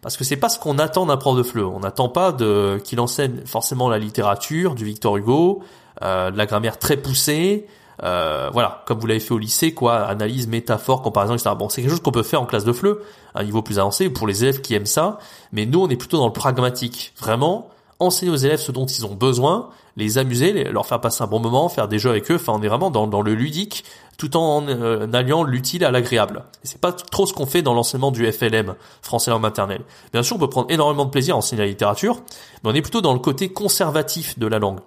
Parce 0.00 0.16
que 0.16 0.22
c'est 0.22 0.36
pas 0.36 0.48
ce 0.48 0.60
qu'on 0.60 0.78
attend 0.78 1.06
d'un 1.06 1.16
prof 1.16 1.36
de 1.36 1.42
FLE. 1.42 1.64
On 1.64 1.80
n'attend 1.80 2.08
pas 2.08 2.30
de 2.30 2.80
qu'il 2.84 3.00
enseigne 3.00 3.40
forcément 3.46 3.88
la 3.88 3.98
littérature, 3.98 4.76
du 4.76 4.84
Victor 4.84 5.16
Hugo, 5.16 5.64
euh, 6.02 6.30
de 6.30 6.38
la 6.38 6.46
grammaire 6.46 6.78
très 6.78 6.96
poussée, 6.96 7.66
euh, 8.02 8.50
voilà, 8.52 8.82
comme 8.86 8.98
vous 8.98 9.06
l'avez 9.06 9.20
fait 9.20 9.32
au 9.32 9.38
lycée, 9.38 9.72
quoi, 9.72 10.04
analyse, 10.04 10.48
métaphore, 10.48 11.02
comparaison, 11.02 11.34
etc. 11.34 11.50
Bon, 11.58 11.68
c'est 11.68 11.82
quelque 11.82 11.90
chose 11.90 12.02
qu'on 12.02 12.12
peut 12.12 12.22
faire 12.22 12.42
en 12.42 12.46
classe 12.46 12.64
de 12.64 12.72
FLE, 12.72 12.98
à 13.34 13.40
un 13.40 13.44
niveau 13.44 13.62
plus 13.62 13.78
avancé, 13.78 14.10
pour 14.10 14.26
les 14.26 14.42
élèves 14.42 14.60
qui 14.60 14.74
aiment 14.74 14.86
ça, 14.86 15.18
mais 15.52 15.66
nous, 15.66 15.80
on 15.80 15.88
est 15.88 15.96
plutôt 15.96 16.18
dans 16.18 16.26
le 16.26 16.32
pragmatique. 16.32 17.12
Vraiment, 17.18 17.70
enseigner 18.00 18.32
aux 18.32 18.36
élèves 18.36 18.60
ce 18.60 18.72
dont 18.72 18.86
ils 18.86 19.06
ont 19.06 19.14
besoin, 19.14 19.70
les 19.96 20.18
amuser, 20.18 20.64
leur 20.64 20.86
faire 20.86 21.00
passer 21.00 21.22
un 21.22 21.28
bon 21.28 21.38
moment, 21.38 21.68
faire 21.68 21.86
des 21.86 21.98
jeux 22.00 22.10
avec 22.10 22.30
eux, 22.30 22.36
enfin, 22.36 22.52
on 22.56 22.62
est 22.62 22.68
vraiment 22.68 22.90
dans, 22.90 23.22
le 23.22 23.34
ludique, 23.34 23.84
tout 24.18 24.36
en 24.36 24.66
euh, 24.66 25.06
alliant 25.12 25.44
l'utile 25.44 25.84
à 25.84 25.92
l'agréable. 25.92 26.44
Et 26.64 26.66
c'est 26.66 26.80
pas 26.80 26.92
trop 26.92 27.26
ce 27.26 27.32
qu'on 27.32 27.46
fait 27.46 27.62
dans 27.62 27.74
l'enseignement 27.74 28.10
du 28.10 28.30
FLM, 28.30 28.74
français 29.02 29.30
langue 29.30 29.42
maternelle. 29.42 29.82
Bien 30.12 30.22
sûr, 30.22 30.36
on 30.36 30.40
peut 30.40 30.50
prendre 30.50 30.70
énormément 30.70 31.04
de 31.04 31.10
plaisir 31.10 31.36
à 31.36 31.38
enseigner 31.38 31.62
la 31.62 31.68
littérature, 31.68 32.16
mais 32.62 32.70
on 32.70 32.74
est 32.74 32.82
plutôt 32.82 33.02
dans 33.02 33.12
le 33.12 33.20
côté 33.20 33.52
conservatif 33.52 34.38
de 34.38 34.46
la 34.46 34.58
langue 34.58 34.80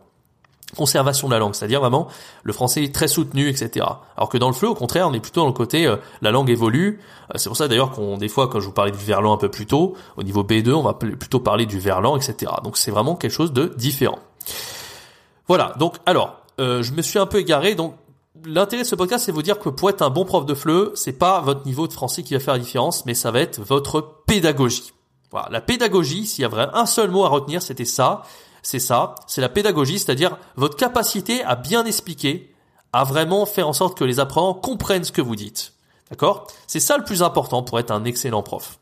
conservation 0.76 1.28
de 1.28 1.34
la 1.34 1.40
langue, 1.40 1.56
c'est-à-dire 1.56 1.80
vraiment 1.80 2.08
le 2.44 2.52
français 2.52 2.84
est 2.84 2.94
très 2.94 3.08
soutenu, 3.08 3.48
etc. 3.48 3.86
Alors 4.18 4.30
que 4.30 4.38
dans 4.38 4.48
le 4.48 4.54
fleu, 4.54 4.70
au 4.70 4.76
contraire, 4.76 5.08
on 5.08 5.14
est 5.14 5.20
plutôt 5.20 5.42
dans 5.42 5.48
le 5.48 5.54
côté 5.54 5.86
euh, 5.86 5.96
la 6.22 6.32
langue 6.32 6.50
évolue. 6.50 7.00
Euh, 7.34 7.38
c'est 7.38 7.50
pour 7.50 7.58
ça 7.58 7.68
d'ailleurs 7.68 7.92
qu'on 7.92 8.18
des 8.18 8.28
fois, 8.28 8.48
quand 8.48 8.60
je 8.60 8.66
vous 8.66 8.74
parlais 8.74 8.92
du 8.92 8.98
verlan 8.98 9.34
un 9.34 9.38
peu 9.38 9.50
plus 9.50 9.66
tôt, 9.66 9.96
au 10.18 10.24
niveau 10.24 10.44
B2, 10.44 10.74
on 10.74 10.82
va 10.82 10.94
plutôt 10.94 11.40
parler 11.40 11.66
du 11.66 11.80
verlan, 11.80 12.18
etc. 12.18 12.52
Donc 12.64 12.78
c'est 12.78 12.92
vraiment 12.92 13.16
quelque 13.16 13.32
chose 13.32 13.54
de 13.54 13.74
différent. 13.78 14.20
Voilà. 15.48 15.74
Donc 15.80 15.96
alors, 16.06 16.42
euh, 16.60 16.84
je 16.84 16.92
me 16.92 17.02
suis 17.02 17.18
un 17.18 17.28
peu 17.28 17.40
égaré. 17.40 17.76
Donc 17.76 17.96
l'intérêt 18.46 18.84
de 18.84 18.88
ce 18.88 18.96
podcast, 18.96 19.26
c'est 19.26 19.32
vous 19.32 19.42
dire 19.42 19.60
que 19.60 19.70
pour 19.70 19.90
être 19.90 20.02
un 20.02 20.10
bon 20.10 20.26
prof 20.26 20.46
de 20.46 20.54
fleu, 20.54 20.92
c'est 20.96 21.18
pas 21.18 21.40
votre 21.40 21.66
niveau 21.66 21.88
de 21.88 21.94
français 21.94 22.24
qui 22.24 22.34
va 22.34 22.42
faire 22.42 22.56
la 22.56 22.60
différence, 22.60 23.06
mais 23.06 23.14
ça 23.14 23.32
va 23.32 23.40
être 23.40 23.62
votre 23.62 24.02
pédagogie. 24.26 24.92
Voilà, 25.32 25.48
la 25.52 25.62
pédagogie, 25.62 26.26
s'il 26.26 26.44
y 26.44 26.46
avait 26.46 26.68
un 26.74 26.86
seul 26.86 27.10
mot 27.10 27.24
à 27.24 27.30
retenir, 27.30 27.62
c'était 27.62 27.86
ça 27.86 28.24
c'est 28.62 28.80
ça, 28.80 29.16
c'est 29.28 29.42
la 29.42 29.50
pédagogie, 29.50 30.00
c'est-à-dire 30.00 30.38
votre 30.56 30.76
capacité 30.76 31.44
à 31.44 31.56
bien 31.56 31.86
expliquer, 31.86 32.54
à 32.94 33.04
vraiment 33.04 33.46
faire 33.46 33.68
en 33.68 33.74
sorte 33.74 33.98
que 33.98 34.04
les 34.04 34.20
apprenants 34.20 34.54
comprennent 34.54 35.04
ce 35.04 35.12
que 35.12 35.22
vous 35.22 35.36
dites. 35.36 35.74
D'accord? 36.10 36.48
C'est 36.68 36.80
ça 36.80 36.98
le 36.98 37.04
plus 37.04 37.22
important 37.22 37.64
pour 37.64 37.80
être 37.80 37.92
un 37.92 38.06
excellent 38.06 38.44
prof. 38.44 38.80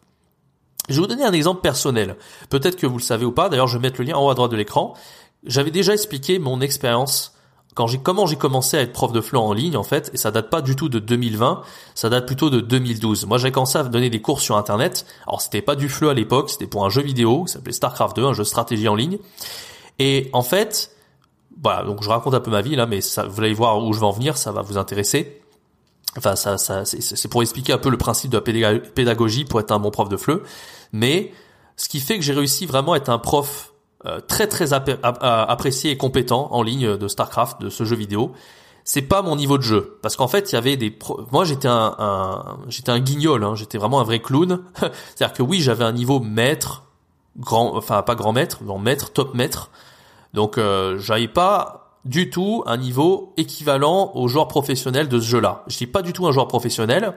Je 0.90 0.96
vais 0.96 1.02
vous 1.02 1.08
donner 1.08 1.24
un 1.24 1.34
exemple 1.34 1.62
personnel. 1.62 2.16
Peut-être 2.50 2.76
que 2.76 2.86
vous 2.86 2.98
le 2.98 3.04
savez 3.04 3.26
ou 3.26 3.32
pas. 3.32 3.50
D'ailleurs, 3.50 3.68
je 3.68 3.78
vais 3.78 3.82
mettre 3.82 4.00
le 4.00 4.06
lien 4.06 4.16
en 4.16 4.26
haut 4.26 4.30
à 4.30 4.36
droite 4.36 4.52
de 4.52 4.56
l'écran. 4.56 4.94
J'avais 5.44 5.72
déjà 5.72 5.94
expliqué 5.94 6.38
mon 6.38 6.62
expérience 6.62 7.35
quand 7.76 7.88
j'ai 7.88 8.00
comment 8.00 8.26
j'ai 8.26 8.38
commencé 8.38 8.78
à 8.78 8.82
être 8.82 8.94
prof 8.94 9.12
de 9.12 9.22
flanc 9.22 9.46
en 9.46 9.54
ligne 9.54 9.76
en 9.76 9.84
fait 9.84 10.10
et 10.14 10.18
ça 10.18 10.32
date 10.32 10.50
pas 10.50 10.62
du 10.62 10.76
tout 10.76 10.90
de 10.90 10.98
2020, 10.98 11.62
ça 11.94 12.10
date 12.10 12.26
plutôt 12.26 12.50
de 12.50 12.62
2012. 12.62 13.26
Moi 13.26 13.38
j'ai 13.38 13.52
commencé 13.52 13.78
à 13.78 13.84
donner 13.84 14.10
des 14.10 14.22
cours 14.22 14.42
sur 14.42 14.56
internet. 14.56 15.06
Alors 15.28 15.42
c'était 15.42 15.62
pas 15.62 15.76
du 15.76 15.90
fleu 15.90 16.10
à 16.10 16.14
l'époque, 16.14 16.50
c'était 16.50 16.68
pour 16.68 16.86
un 16.86 16.90
jeu 16.90 17.02
vidéo 17.02 17.44
qui 17.44 17.54
s'appelait 17.54 17.74
StarCraft 17.74 18.16
2, 18.16 18.26
un 18.26 18.34
jeu 18.34 18.46
stratégie 18.46 18.88
en 18.88 18.96
ligne. 18.96 19.20
Et 20.00 20.30
en 20.32 20.42
fait, 20.42 20.96
voilà, 21.62 21.84
donc 21.84 22.02
je 22.02 22.10
raconte 22.10 22.34
un 22.34 22.40
peu 22.40 22.52
ma 22.52 22.62
vie 22.62 22.78
là, 22.78 22.86
mais 22.86 23.02
ça, 23.02 23.28
vous 23.28 23.42
allez 23.42 23.54
voir 23.54 23.84
où 23.84 23.92
je 23.92 24.00
vais 24.00 24.06
en 24.06 24.12
venir, 24.12 24.38
ça 24.38 24.54
va 24.54 24.62
vous 24.62 24.78
intéresser. 24.78 25.42
Enfin, 26.18 26.38
ça, 26.38 26.58
ça 26.58 26.86
c'est 26.86 27.28
pour 27.28 27.42
expliquer 27.42 27.74
un 27.74 27.78
peu 27.78 27.90
le 27.90 27.98
principe 27.98 28.32
de 28.32 28.38
la 28.38 28.80
pédagogie 28.80 29.44
pour 29.44 29.60
être 29.60 29.72
un 29.72 29.80
bon 29.80 29.92
prof 29.92 30.08
de 30.08 30.16
FLE. 30.16 30.44
Mais 30.94 31.34
ce 31.76 31.90
qui 31.90 32.00
fait 32.00 32.18
que 32.18 32.24
j'ai 32.24 32.34
réussi 32.34 32.66
vraiment 32.66 32.94
à 32.94 32.98
être 32.98 33.10
un 33.10 33.20
prof 33.20 33.74
très 34.28 34.48
très 34.48 34.74
apprécié 34.74 35.92
et 35.92 35.98
compétent 35.98 36.50
en 36.52 36.62
ligne 36.62 36.98
de 36.98 37.08
StarCraft, 37.08 37.62
de 37.62 37.70
ce 37.70 37.84
jeu 37.84 37.96
vidéo, 37.96 38.34
c'est 38.86 39.02
pas 39.02 39.24
mon 39.24 39.36
niveau 39.36 39.58
de 39.58 39.64
jeu. 39.64 39.98
Parce 40.02 40.16
qu'en 40.16 40.28
fait 40.28 40.52
il 40.52 40.56
y 40.56 40.58
avait 40.58 40.78
des 40.78 40.98
moi 41.32 41.44
j'étais 41.44 41.68
un, 41.68 41.96
un 41.98 42.58
j'étais 42.68 42.92
un 42.92 43.00
guignol 43.00 43.44
hein, 43.44 43.56
j'étais 43.56 43.78
vraiment 43.78 44.00
un 44.00 44.04
vrai 44.04 44.20
clown. 44.22 44.62
C'est-à-dire 45.16 45.34
que 45.34 45.44
oui 45.44 45.60
j'avais 45.60 45.84
un 45.84 45.92
niveau 45.92 46.20
maître 46.20 46.84
grand 47.38 47.76
enfin 47.76 48.04
pas 48.04 48.16
grand 48.16 48.32
maître 48.32 48.64
grand 48.64 48.80
maître 48.80 49.12
top 49.12 49.34
maître. 49.34 49.72
Donc 50.34 50.58
euh, 50.58 50.98
j'avais 51.00 51.28
pas 51.28 52.00
du 52.06 52.30
tout 52.30 52.64
un 52.68 52.78
niveau 52.78 53.34
équivalent 53.36 54.12
aux 54.14 54.28
joueurs 54.28 54.48
professionnels 54.48 55.10
de 55.10 55.20
ce 55.20 55.26
jeu-là. 55.26 55.64
J'étais 55.68 55.88
pas 55.88 56.04
du 56.04 56.14
tout 56.14 56.28
un 56.28 56.32
joueur 56.32 56.48
professionnel. 56.48 57.14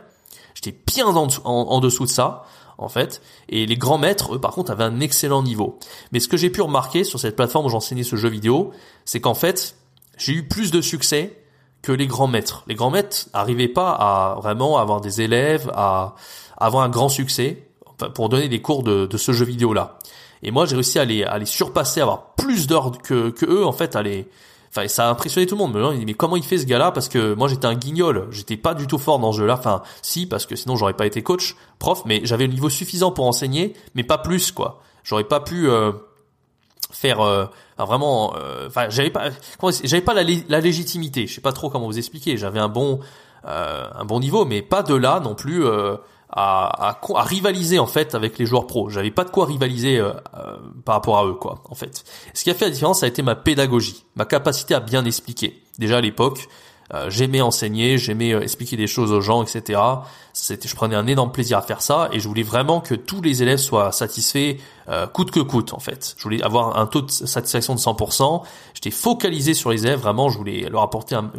J'étais 0.54 0.76
bien 0.86 1.06
en, 1.06 1.28
en, 1.44 1.80
dessous 1.80 2.04
de 2.04 2.10
ça 2.10 2.44
en 2.78 2.88
fait. 2.88 3.20
Et 3.48 3.66
les 3.66 3.76
grands 3.76 3.98
maîtres, 3.98 4.34
eux, 4.34 4.40
par 4.40 4.52
contre, 4.52 4.70
avaient 4.70 4.84
un 4.84 5.00
excellent 5.00 5.42
niveau. 5.42 5.78
Mais 6.12 6.20
ce 6.20 6.28
que 6.28 6.36
j'ai 6.36 6.50
pu 6.50 6.62
remarquer 6.62 7.04
sur 7.04 7.20
cette 7.20 7.36
plateforme 7.36 7.66
où 7.66 7.68
j'enseignais 7.68 8.04
ce 8.04 8.16
jeu 8.16 8.28
vidéo, 8.28 8.70
c'est 9.04 9.20
qu'en 9.20 9.34
fait, 9.34 9.76
j'ai 10.16 10.32
eu 10.32 10.48
plus 10.48 10.70
de 10.70 10.80
succès 10.80 11.42
que 11.82 11.92
les 11.92 12.06
grands 12.06 12.26
maîtres. 12.26 12.64
Les 12.66 12.74
grands 12.74 12.90
maîtres 12.90 13.28
n'arrivaient 13.34 13.68
pas 13.68 13.90
à 13.90 14.36
vraiment 14.40 14.78
avoir 14.78 15.00
des 15.00 15.20
élèves, 15.20 15.70
à 15.74 16.14
avoir 16.56 16.84
un 16.84 16.88
grand 16.88 17.08
succès 17.08 17.68
pour 18.14 18.28
donner 18.28 18.48
des 18.48 18.62
cours 18.62 18.82
de, 18.82 19.08
ce 19.16 19.32
jeu 19.32 19.44
vidéo 19.44 19.74
là. 19.74 19.98
Et 20.44 20.52
moi, 20.52 20.66
j'ai 20.66 20.76
réussi 20.76 21.00
à 21.00 21.04
les, 21.04 21.26
les 21.38 21.46
surpasser, 21.46 22.00
à 22.00 22.04
avoir 22.04 22.34
plus 22.34 22.68
d'heures 22.68 22.92
que, 23.02 23.30
que 23.30 23.44
eux, 23.44 23.66
en 23.66 23.72
fait, 23.72 23.96
à 23.96 24.02
les, 24.02 24.28
enfin, 24.70 24.88
ça 24.88 25.08
a 25.08 25.10
impressionné 25.10 25.46
tout 25.46 25.56
le 25.56 25.66
monde. 25.66 26.02
Mais, 26.04 26.14
comment 26.14 26.36
il 26.36 26.44
fait 26.44 26.58
ce 26.58 26.66
gars-là? 26.66 26.90
Parce 26.92 27.08
que 27.08 27.34
moi, 27.34 27.48
j'étais 27.48 27.66
un 27.66 27.74
guignol. 27.74 28.28
J'étais 28.30 28.56
pas 28.56 28.74
du 28.74 28.86
tout 28.86 28.98
fort 28.98 29.18
dans 29.18 29.32
ce 29.32 29.38
jeu-là. 29.38 29.54
Enfin, 29.58 29.82
si, 30.02 30.26
parce 30.26 30.46
que 30.46 30.56
sinon, 30.56 30.76
j'aurais 30.76 30.94
pas 30.94 31.06
été 31.06 31.22
coach, 31.22 31.56
prof, 31.78 32.02
mais 32.04 32.20
j'avais 32.24 32.46
le 32.46 32.52
niveau 32.52 32.70
suffisant 32.70 33.10
pour 33.10 33.26
enseigner, 33.26 33.74
mais 33.94 34.04
pas 34.04 34.18
plus, 34.18 34.52
quoi. 34.52 34.80
J'aurais 35.04 35.24
pas 35.24 35.40
pu, 35.40 35.68
euh, 35.68 35.92
faire 36.90 37.20
euh, 37.20 37.46
vraiment 37.76 38.34
euh, 38.36 38.66
enfin 38.68 38.88
j'avais 38.88 39.10
pas 39.10 39.30
j'avais 39.84 40.02
pas 40.02 40.14
la, 40.14 40.22
la, 40.48 40.60
légitimité 40.60 41.26
je 41.26 41.34
sais 41.34 41.40
pas 41.40 41.52
trop 41.52 41.70
comment 41.70 41.86
vous 41.86 41.98
expliquer 41.98 42.36
j'avais 42.36 42.60
un 42.60 42.68
bon 42.68 43.00
euh, 43.46 43.88
un 43.94 44.04
bon 44.04 44.20
niveau 44.20 44.44
mais 44.44 44.62
pas 44.62 44.82
de 44.82 44.94
là 44.94 45.20
non 45.20 45.34
plus 45.34 45.64
à, 46.30 46.90
à, 46.90 47.00
à, 47.14 47.22
rivaliser 47.22 47.78
en 47.78 47.86
fait 47.86 48.14
avec 48.14 48.38
les 48.38 48.46
joueurs 48.46 48.66
pros. 48.66 48.90
J'avais 48.90 49.10
pas 49.10 49.24
de 49.24 49.30
quoi 49.30 49.46
rivaliser 49.46 50.02
par 50.84 50.96
rapport 50.96 51.18
à 51.18 51.26
eux 51.26 51.34
quoi 51.34 51.62
en 51.68 51.74
fait. 51.74 52.04
Ce 52.34 52.44
qui 52.44 52.50
a 52.50 52.54
fait 52.54 52.66
la 52.66 52.70
différence 52.70 53.00
ça 53.00 53.06
a 53.06 53.08
été 53.08 53.22
ma 53.22 53.34
pédagogie 53.34 54.04
ma 54.16 54.24
capacité 54.24 54.74
à 54.74 54.80
bien 54.80 55.04
expliquer. 55.04 55.62
Déjà 55.78 55.98
à 55.98 56.00
l'époque 56.00 56.48
euh, 56.94 57.10
j'aimais 57.10 57.42
enseigner, 57.42 57.98
j'aimais 57.98 58.32
euh, 58.32 58.40
expliquer 58.40 58.76
des 58.76 58.86
choses 58.86 59.12
aux 59.12 59.20
gens, 59.20 59.42
etc. 59.42 59.80
C'était, 60.32 60.68
je 60.68 60.74
prenais 60.74 60.96
un 60.96 61.06
énorme 61.06 61.32
plaisir 61.32 61.58
à 61.58 61.62
faire 61.62 61.82
ça 61.82 62.08
et 62.12 62.20
je 62.20 62.26
voulais 62.26 62.42
vraiment 62.42 62.80
que 62.80 62.94
tous 62.94 63.20
les 63.20 63.42
élèves 63.42 63.58
soient 63.58 63.92
satisfaits 63.92 64.56
euh, 64.88 65.06
coûte 65.06 65.30
que 65.30 65.40
coûte 65.40 65.74
en 65.74 65.80
fait. 65.80 66.14
Je 66.16 66.22
voulais 66.22 66.42
avoir 66.42 66.78
un 66.78 66.86
taux 66.86 67.02
de 67.02 67.10
satisfaction 67.10 67.74
de 67.74 67.80
100%. 67.80 68.42
J'étais 68.72 68.90
focalisé 68.90 69.52
sur 69.52 69.70
les 69.70 69.86
élèves, 69.86 70.00
vraiment, 70.00 70.30
je 70.30 70.38
voulais 70.38 70.68
leur 70.70 70.82
apporter 70.82 71.14
une 71.14 71.30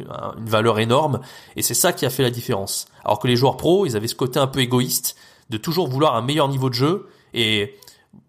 valeur 0.46 0.77
énorme 0.79 1.20
et 1.56 1.63
c'est 1.63 1.74
ça 1.74 1.94
qui 1.94 2.06
a 2.06 2.12
fait 2.12 2.24
la 2.24 2.32
différence. 2.32 2.88
Alors 3.03 3.18
que 3.18 3.27
les 3.27 3.36
joueurs 3.36 3.58
pros, 3.58 3.88
ils 3.88 3.96
avaient 3.96 4.08
ce 4.08 4.15
côté 4.15 4.39
un 4.39 4.48
peu 4.48 4.60
égoïste 4.60 5.15
de 5.50 5.58
toujours 5.58 5.88
vouloir 5.88 6.15
un 6.15 6.22
meilleur 6.22 6.48
niveau 6.48 6.70
de 6.70 6.75
jeu 6.75 7.08
et 7.34 7.75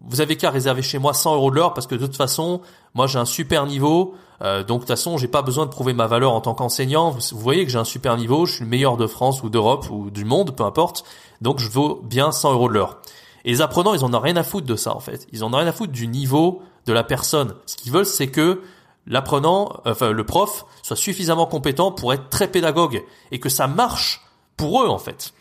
vous 0.01 0.21
avez 0.21 0.37
qu'à 0.37 0.49
réserver 0.49 0.81
chez 0.81 0.97
moi 0.97 1.13
100 1.13 1.35
euros 1.35 1.51
de 1.51 1.55
l'heure 1.55 1.73
parce 1.73 1.85
que 1.85 1.95
de 1.95 2.05
toute 2.05 2.15
façon, 2.15 2.61
moi 2.95 3.05
j'ai 3.05 3.19
un 3.19 3.25
super 3.25 3.67
niveau. 3.67 4.15
Euh, 4.41 4.63
donc 4.63 4.81
de 4.81 4.85
toute 4.85 4.87
façon, 4.87 5.17
j'ai 5.17 5.27
pas 5.27 5.41
besoin 5.41 5.65
de 5.65 5.71
prouver 5.71 5.93
ma 5.93 6.07
valeur 6.07 6.33
en 6.33 6.41
tant 6.41 6.53
qu'enseignant. 6.53 7.11
Vous, 7.11 7.39
voyez 7.39 7.65
que 7.65 7.71
j'ai 7.71 7.77
un 7.77 7.83
super 7.83 8.17
niveau, 8.17 8.45
je 8.45 8.55
suis 8.55 8.63
le 8.63 8.69
meilleur 8.69 8.97
de 8.97 9.07
France 9.07 9.43
ou 9.43 9.49
d'Europe 9.49 9.89
ou 9.91 10.09
du 10.09 10.25
monde, 10.25 10.55
peu 10.55 10.63
importe. 10.63 11.03
Donc 11.41 11.59
je 11.59 11.69
vaux 11.69 12.01
bien 12.03 12.31
100 12.31 12.53
euros 12.53 12.67
de 12.67 12.73
l'heure. 12.73 12.97
Et 13.45 13.51
les 13.51 13.61
apprenants, 13.61 13.93
ils 13.93 14.03
en 14.03 14.13
ont 14.13 14.19
rien 14.19 14.35
à 14.35 14.43
foutre 14.43 14.67
de 14.67 14.75
ça 14.75 14.95
en 14.95 14.99
fait. 14.99 15.27
Ils 15.31 15.43
en 15.43 15.53
ont 15.53 15.57
rien 15.57 15.67
à 15.67 15.71
foutre 15.71 15.91
du 15.91 16.07
niveau 16.07 16.61
de 16.85 16.93
la 16.93 17.03
personne. 17.03 17.55
Ce 17.65 17.75
qu'ils 17.75 17.91
veulent, 17.91 18.05
c'est 18.05 18.27
que 18.27 18.61
l'apprenant, 19.07 19.81
enfin 19.85 20.11
le 20.11 20.25
prof, 20.25 20.65
soit 20.83 20.95
suffisamment 20.95 21.45
compétent 21.45 21.91
pour 21.91 22.13
être 22.13 22.29
très 22.29 22.47
pédagogue 22.47 23.03
et 23.31 23.39
que 23.39 23.49
ça 23.49 23.67
marche 23.67 24.21
pour 24.57 24.83
eux 24.83 24.87
en 24.87 24.99
fait. 24.99 25.33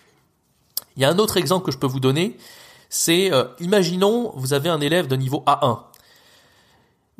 Il 0.97 1.03
y 1.03 1.05
a 1.05 1.11
un 1.11 1.19
autre 1.19 1.37
exemple 1.37 1.65
que 1.67 1.73
je 1.73 1.79
peux 1.79 1.87
vous 1.87 2.01
donner, 2.01 2.37
c'est 2.89 3.33
euh, 3.33 3.45
imaginons 3.61 4.33
vous 4.35 4.53
avez 4.53 4.69
un 4.69 4.81
élève 4.81 5.07
de 5.07 5.17
niveau 5.17 5.45
A1 5.47 5.79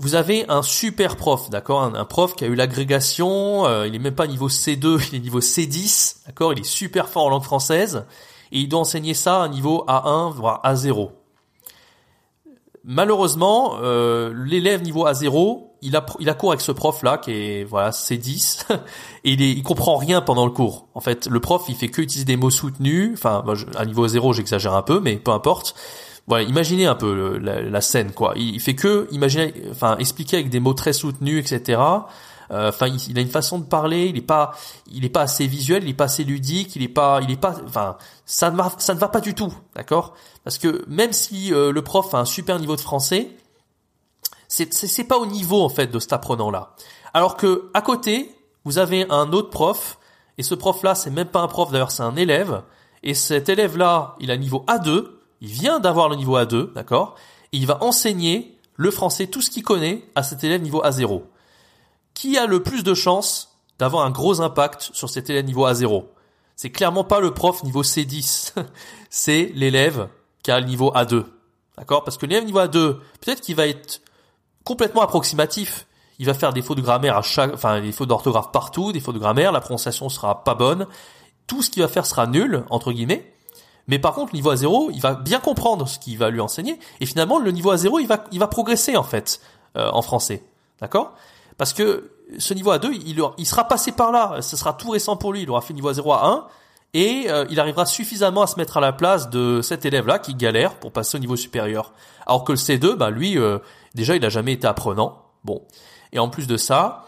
vous 0.01 0.15
avez 0.15 0.47
un 0.49 0.63
super 0.63 1.17
prof, 1.17 1.51
d'accord, 1.51 1.83
un, 1.83 2.05
prof 2.07 2.35
qui 2.35 2.45
a 2.45 2.47
eu 2.47 2.55
l'agrégation, 2.55 3.67
euh, 3.67 3.87
il 3.87 3.95
est 3.95 3.99
même 3.99 4.15
pas 4.15 4.27
niveau 4.27 4.49
C2, 4.49 5.09
il 5.13 5.17
est 5.17 5.21
niveau 5.21 5.41
C10, 5.41 6.27
d'accord, 6.27 6.55
il 6.55 6.61
est 6.61 6.65
super 6.65 7.11
fort 7.11 7.27
en 7.27 7.29
langue 7.29 7.43
française 7.43 8.07
et 8.51 8.61
il 8.61 8.69
doit 8.69 8.81
enseigner 8.81 9.13
ça 9.13 9.37
à 9.37 9.45
un 9.45 9.49
niveau 9.51 9.85
A1 9.87 10.33
voire 10.33 10.63
A0. 10.65 11.11
Malheureusement, 12.83 13.77
euh, 13.83 14.33
l'élève 14.35 14.83
niveau 14.83 15.07
A0, 15.07 15.67
il 15.83 15.95
a 15.97 16.07
il 16.19 16.31
a 16.31 16.35
cours 16.35 16.53
avec 16.53 16.63
ce 16.63 16.73
prof 16.73 17.03
là 17.03 17.19
qui 17.19 17.33
est 17.33 17.65
voilà 17.65 17.91
C10 17.91 18.65
et 19.25 19.33
il 19.33 19.43
est, 19.43 19.51
il 19.51 19.63
comprend 19.63 19.97
rien 19.97 20.23
pendant 20.23 20.47
le 20.47 20.51
cours. 20.51 20.89
En 20.95 21.01
fait, 21.01 21.27
le 21.27 21.41
prof 21.41 21.65
il 21.69 21.75
fait 21.75 21.89
que 21.89 22.01
utiliser 22.01 22.25
des 22.25 22.37
mots 22.37 22.49
soutenus. 22.49 23.11
Enfin, 23.13 23.45
à 23.77 23.85
niveau 23.85 24.09
0, 24.09 24.33
j'exagère 24.33 24.75
un 24.75 24.83
peu, 24.83 24.99
mais 24.99 25.17
peu 25.17 25.31
importe 25.31 25.75
voilà, 26.31 26.45
imaginez 26.45 26.87
un 26.87 26.95
peu 26.95 27.39
la, 27.39 27.81
scène, 27.81 28.13
quoi. 28.13 28.35
Il, 28.37 28.61
fait 28.61 28.77
que 28.77 29.09
imaginer, 29.11 29.53
enfin, 29.73 29.97
expliquer 29.99 30.37
avec 30.37 30.49
des 30.49 30.61
mots 30.61 30.75
très 30.75 30.93
soutenus, 30.93 31.41
etc. 31.41 31.81
Euh, 32.53 32.69
enfin, 32.69 32.87
il, 32.87 33.19
a 33.19 33.21
une 33.21 33.29
façon 33.29 33.59
de 33.59 33.65
parler. 33.65 34.07
Il 34.07 34.17
est 34.17 34.21
pas, 34.23 34.53
il 34.87 35.05
est 35.05 35.09
pas 35.09 35.23
assez 35.23 35.49
visuel, 35.49 35.83
il 35.83 35.91
est 35.91 35.95
pas 35.95 36.05
assez 36.05 36.23
ludique, 36.23 36.77
il 36.77 36.85
est 36.85 36.89
pas, 36.89 37.19
il 37.21 37.33
est 37.33 37.37
pas, 37.37 37.57
enfin, 37.67 37.97
ça 38.27 38.53
ne 38.53 38.57
va, 38.57 38.73
ça 38.79 38.95
ne 38.95 39.01
va 39.01 39.09
pas 39.09 39.21
du 39.21 39.35
tout, 39.35 39.53
d'accord? 39.75 40.15
Parce 40.45 40.59
que 40.59 40.85
même 40.87 41.13
si 41.13 41.53
euh, 41.53 41.73
le 41.73 41.83
prof 41.83 42.15
a 42.15 42.19
un 42.19 42.25
super 42.25 42.61
niveau 42.61 42.77
de 42.77 42.81
français, 42.81 43.29
c'est, 44.47 44.73
c'est 44.73 45.05
pas 45.05 45.19
au 45.19 45.27
niveau 45.27 45.65
en 45.65 45.69
fait 45.69 45.89
de 45.89 45.99
cet 45.99 46.13
apprenant 46.13 46.53
là. 46.53 46.77
Alors 47.13 47.37
que 47.37 47.73
à 47.75 47.83
côté, 47.83 48.33
vous 48.65 48.79
avez 48.79 49.05
un 49.11 49.33
autre 49.33 49.51
prof 49.51 49.99
et 50.39 50.45
ce 50.45 50.55
prof 50.55 50.85
là, 50.85 50.95
c'est 50.95 51.11
même 51.11 51.27
pas 51.27 51.41
un 51.41 51.49
prof 51.49 51.73
d'ailleurs, 51.73 51.91
c'est 51.91 52.05
un 52.05 52.15
élève. 52.15 52.63
Et 53.03 53.15
cet 53.15 53.49
élève 53.49 53.77
là, 53.77 54.15
il 54.21 54.31
a 54.31 54.37
niveau 54.37 54.65
A2 54.69 55.20
il 55.41 55.51
vient 55.51 55.81
d'avoir 55.81 56.09
le 56.09 56.17
niveau 56.17 56.39
A2, 56.39 56.73
d'accord 56.73 57.17
Et 57.53 57.59
il 57.59 57.67
va 57.67 57.83
enseigner 57.83 58.59
le 58.77 58.91
français, 58.91 59.27
tout 59.27 59.41
ce 59.41 59.51
qu'il 59.51 59.63
connaît, 59.63 60.05
à 60.15 60.23
cet 60.23 60.45
élève 60.45 60.63
niveau 60.63 60.83
A0. 60.83 61.23
Qui 62.15 62.39
a 62.39 62.47
le 62.47 62.63
plus 62.63 62.83
de 62.83 62.95
chances 62.95 63.59
d'avoir 63.79 64.05
un 64.05 64.11
gros 64.11 64.41
impact 64.41 64.91
sur 64.93 65.09
cet 65.09 65.31
élève 65.31 65.45
niveau 65.45 65.67
A0 65.67 66.05
C'est 66.57 66.71
clairement 66.71 67.05
pas 67.05 67.21
le 67.21 67.33
prof 67.33 67.63
niveau 67.63 67.83
C10, 67.83 68.55
c'est 69.11 69.53
l'élève 69.55 70.09
qui 70.43 70.51
a 70.51 70.61
le 70.61 70.67
niveau 70.67 70.93
A2. 70.93 71.25
D'accord 71.79 72.05
Parce 72.05 72.19
que 72.19 72.27
l'élève 72.27 72.45
niveau 72.45 72.61
A2, 72.61 72.99
peut-être 73.21 73.41
qu'il 73.41 73.57
va 73.57 73.67
être 73.67 74.03
complètement 74.65 75.03
approximatif. 75.03 75.87
Il 76.19 76.27
va 76.27 76.35
faire 76.35 76.53
des 76.53 76.61
fautes 76.61 76.77
de 76.77 76.83
grammaire 76.83 77.17
à 77.17 77.23
chaque, 77.23 77.55
enfin 77.55 77.81
des 77.81 77.93
fautes 77.93 78.09
d'orthographe 78.09 78.53
partout, 78.53 78.93
des 78.93 79.01
fautes 79.01 79.15
de 79.15 79.21
grammaire, 79.21 79.53
la 79.53 79.61
prononciation 79.61 80.11
sera 80.11 80.45
pas 80.45 80.55
bonne. 80.55 80.87
Tout 81.47 81.63
ce 81.63 81.71
qu'il 81.71 81.83
va 81.83 81.89
faire 81.89 82.05
sera 82.05 82.27
nul, 82.27 82.65
entre 82.69 82.93
guillemets. 82.93 83.30
Mais 83.91 83.99
par 83.99 84.15
contre, 84.15 84.33
le 84.33 84.37
niveau 84.37 84.55
A0, 84.55 84.91
il 84.95 85.01
va 85.01 85.15
bien 85.15 85.41
comprendre 85.41 85.89
ce 85.89 85.99
qu'il 85.99 86.17
va 86.17 86.31
lui 86.31 86.41
enseigner. 86.41 86.79
Et 87.01 87.07
finalement, 87.07 87.41
le 87.41 87.51
niveau 87.51 87.75
A0, 87.75 88.01
il 88.01 88.07
va, 88.07 88.25
il 88.31 88.39
va 88.39 88.47
progresser, 88.47 88.97
en 88.97 89.03
fait, 89.03 89.41
euh, 89.77 89.91
en 89.91 90.01
français. 90.01 90.45
D'accord? 90.81 91.13
Parce 91.59 91.73
que 91.73 92.13
ce 92.39 92.55
niveau 92.55 92.73
A2, 92.73 92.93
il, 92.93 93.21
il 93.37 93.47
sera 93.47 93.67
passé 93.67 93.91
par 93.91 94.13
là. 94.13 94.43
Ce 94.43 94.57
sera 94.57 94.75
tout 94.75 94.91
récent 94.91 95.17
pour 95.17 95.33
lui. 95.33 95.43
Il 95.43 95.51
aura 95.51 95.61
fait 95.61 95.75
niveau 95.75 95.93
A0 95.93 96.15
à 96.15 96.25
1. 96.25 96.47
Et 96.95 97.25
euh, 97.29 97.45
il 97.51 97.59
arrivera 97.59 97.85
suffisamment 97.85 98.43
à 98.43 98.47
se 98.47 98.57
mettre 98.61 98.77
à 98.77 98.81
la 98.81 98.93
place 98.93 99.29
de 99.29 99.61
cet 99.61 99.85
élève-là 99.85 100.21
qui 100.21 100.35
galère 100.35 100.77
pour 100.77 100.93
passer 100.93 101.17
au 101.17 101.21
niveau 101.21 101.35
supérieur. 101.35 101.93
Alors 102.27 102.45
que 102.45 102.53
le 102.53 102.59
C2, 102.59 102.95
bah 102.95 103.11
lui, 103.11 103.39
euh, 103.39 103.59
déjà, 103.97 104.15
il 104.15 104.25
a 104.25 104.29
jamais 104.29 104.53
été 104.53 104.69
apprenant. 104.69 105.25
Bon. 105.43 105.63
Et 106.13 106.21
en 106.21 106.29
plus 106.29 106.47
de 106.47 106.57
ça, 106.57 107.07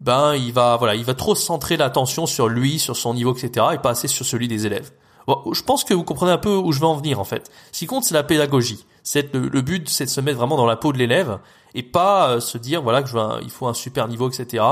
ben 0.00 0.34
il 0.34 0.54
va 0.54 0.76
voilà, 0.78 0.94
il 0.94 1.04
va 1.04 1.14
trop 1.14 1.34
centrer 1.34 1.76
l'attention 1.76 2.24
sur 2.24 2.48
lui, 2.48 2.78
sur 2.78 2.96
son 2.96 3.12
niveau, 3.12 3.34
etc. 3.34 3.66
et 3.74 3.78
pas 3.78 3.90
assez 3.90 4.08
sur 4.08 4.24
celui 4.24 4.48
des 4.48 4.64
élèves. 4.64 4.90
Bon, 5.26 5.42
je 5.52 5.62
pense 5.62 5.84
que 5.84 5.94
vous 5.94 6.04
comprenez 6.04 6.32
un 6.32 6.38
peu 6.38 6.54
où 6.54 6.72
je 6.72 6.80
veux 6.80 6.86
en 6.86 6.96
venir 6.96 7.20
en 7.20 7.24
fait. 7.24 7.50
Ce 7.72 7.78
qui 7.78 7.86
compte, 7.86 8.04
c'est 8.04 8.14
la 8.14 8.22
pédagogie. 8.22 8.84
C'est 9.02 9.34
le, 9.34 9.60
but, 9.60 9.88
c'est 9.88 10.06
de 10.06 10.10
se 10.10 10.20
mettre 10.20 10.38
vraiment 10.38 10.56
dans 10.56 10.66
la 10.66 10.76
peau 10.76 10.92
de 10.92 10.98
l'élève 10.98 11.38
et 11.74 11.82
pas 11.82 12.30
euh, 12.30 12.40
se 12.40 12.56
dire 12.56 12.82
voilà 12.82 13.02
que 13.02 13.08
je 13.08 13.14
veux 13.14 13.42
il 13.42 13.50
faut 13.50 13.66
un 13.66 13.74
super 13.74 14.08
niveau, 14.08 14.30
etc. 14.30 14.64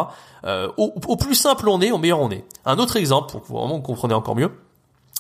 Euh, 0.45 0.69
au, 0.77 1.17
plus 1.17 1.35
simple 1.35 1.69
on 1.69 1.81
est, 1.81 1.91
au 1.91 1.99
meilleur 1.99 2.21
on 2.21 2.31
est. 2.31 2.45
Un 2.65 2.79
autre 2.79 2.97
exemple 2.97 3.31
pour 3.31 3.43
que 3.43 3.47
vous 3.49 3.59
vraiment 3.59 3.81
compreniez 3.81 4.15
encore 4.15 4.37
mieux. 4.37 4.51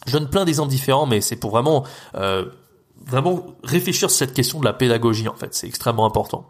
Je 0.06 0.12
donne 0.18 0.28
plein 0.28 0.44
d'exemples 0.44 0.70
différents, 0.70 1.06
mais 1.06 1.20
c'est 1.20 1.36
pour 1.36 1.50
vraiment 1.50 1.84
euh, 2.14 2.46
vraiment 3.06 3.46
réfléchir 3.62 4.10
sur 4.10 4.18
cette 4.18 4.34
question 4.34 4.60
de 4.60 4.64
la 4.64 4.72
pédagogie 4.72 5.28
en 5.28 5.34
fait. 5.34 5.54
C'est 5.54 5.66
extrêmement 5.66 6.06
important. 6.06 6.46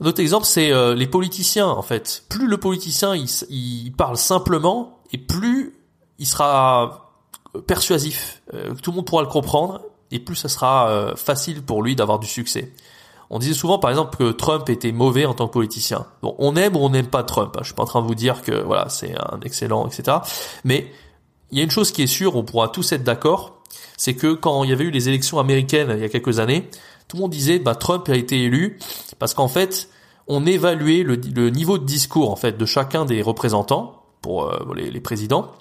Un 0.00 0.06
autre 0.06 0.20
exemple, 0.20 0.46
c'est 0.46 0.72
euh, 0.72 0.94
les 0.94 1.06
politiciens 1.06 1.68
en 1.68 1.82
fait. 1.82 2.24
Plus 2.28 2.48
le 2.48 2.56
politicien 2.56 3.14
il, 3.14 3.28
il 3.50 3.92
parle 3.92 4.16
simplement 4.16 4.98
et 5.12 5.18
plus 5.18 5.76
il 6.18 6.26
sera 6.26 7.11
persuasif, 7.60 8.42
euh, 8.54 8.74
tout 8.82 8.90
le 8.90 8.96
monde 8.96 9.06
pourra 9.06 9.22
le 9.22 9.28
comprendre, 9.28 9.82
et 10.10 10.18
plus 10.18 10.36
ça 10.36 10.48
sera 10.48 10.88
euh, 10.88 11.16
facile 11.16 11.62
pour 11.62 11.82
lui 11.82 11.96
d'avoir 11.96 12.18
du 12.18 12.26
succès. 12.26 12.72
On 13.30 13.38
disait 13.38 13.54
souvent, 13.54 13.78
par 13.78 13.90
exemple, 13.90 14.16
que 14.16 14.30
Trump 14.32 14.68
était 14.68 14.92
mauvais 14.92 15.24
en 15.24 15.32
tant 15.32 15.48
que 15.48 15.54
politicien. 15.54 16.06
Bon, 16.22 16.34
on 16.38 16.54
aime 16.54 16.76
ou 16.76 16.80
on 16.80 16.90
n'aime 16.90 17.06
pas 17.06 17.22
Trump. 17.22 17.54
Hein. 17.56 17.60
Je 17.62 17.66
suis 17.66 17.74
pas 17.74 17.84
en 17.84 17.86
train 17.86 18.02
de 18.02 18.06
vous 18.06 18.14
dire 18.14 18.42
que 18.42 18.52
voilà, 18.52 18.90
c'est 18.90 19.14
un 19.18 19.40
excellent, 19.40 19.86
etc. 19.86 20.18
Mais 20.64 20.92
il 21.50 21.56
y 21.56 21.60
a 21.62 21.64
une 21.64 21.70
chose 21.70 21.92
qui 21.92 22.02
est 22.02 22.06
sûre, 22.06 22.36
on 22.36 22.44
pourra 22.44 22.68
tous 22.68 22.92
être 22.92 23.04
d'accord, 23.04 23.62
c'est 23.96 24.14
que 24.14 24.34
quand 24.34 24.64
il 24.64 24.70
y 24.70 24.72
avait 24.72 24.84
eu 24.84 24.90
les 24.90 25.08
élections 25.08 25.38
américaines 25.38 25.92
il 25.94 26.02
y 26.02 26.04
a 26.04 26.10
quelques 26.10 26.40
années, 26.40 26.68
tout 27.08 27.16
le 27.16 27.22
monde 27.22 27.30
disait, 27.30 27.58
bah 27.58 27.74
Trump 27.74 28.06
a 28.10 28.16
été 28.16 28.42
élu 28.42 28.78
parce 29.18 29.32
qu'en 29.32 29.48
fait, 29.48 29.88
on 30.28 30.44
évaluait 30.44 31.02
le, 31.02 31.16
niveau 31.48 31.78
de 31.78 31.84
discours 31.84 32.30
en 32.30 32.36
fait 32.36 32.58
de 32.58 32.66
chacun 32.66 33.06
des 33.06 33.22
représentants 33.22 34.02
pour 34.20 34.52
les, 34.74 34.90
les 34.90 35.00
présidents. 35.00 35.52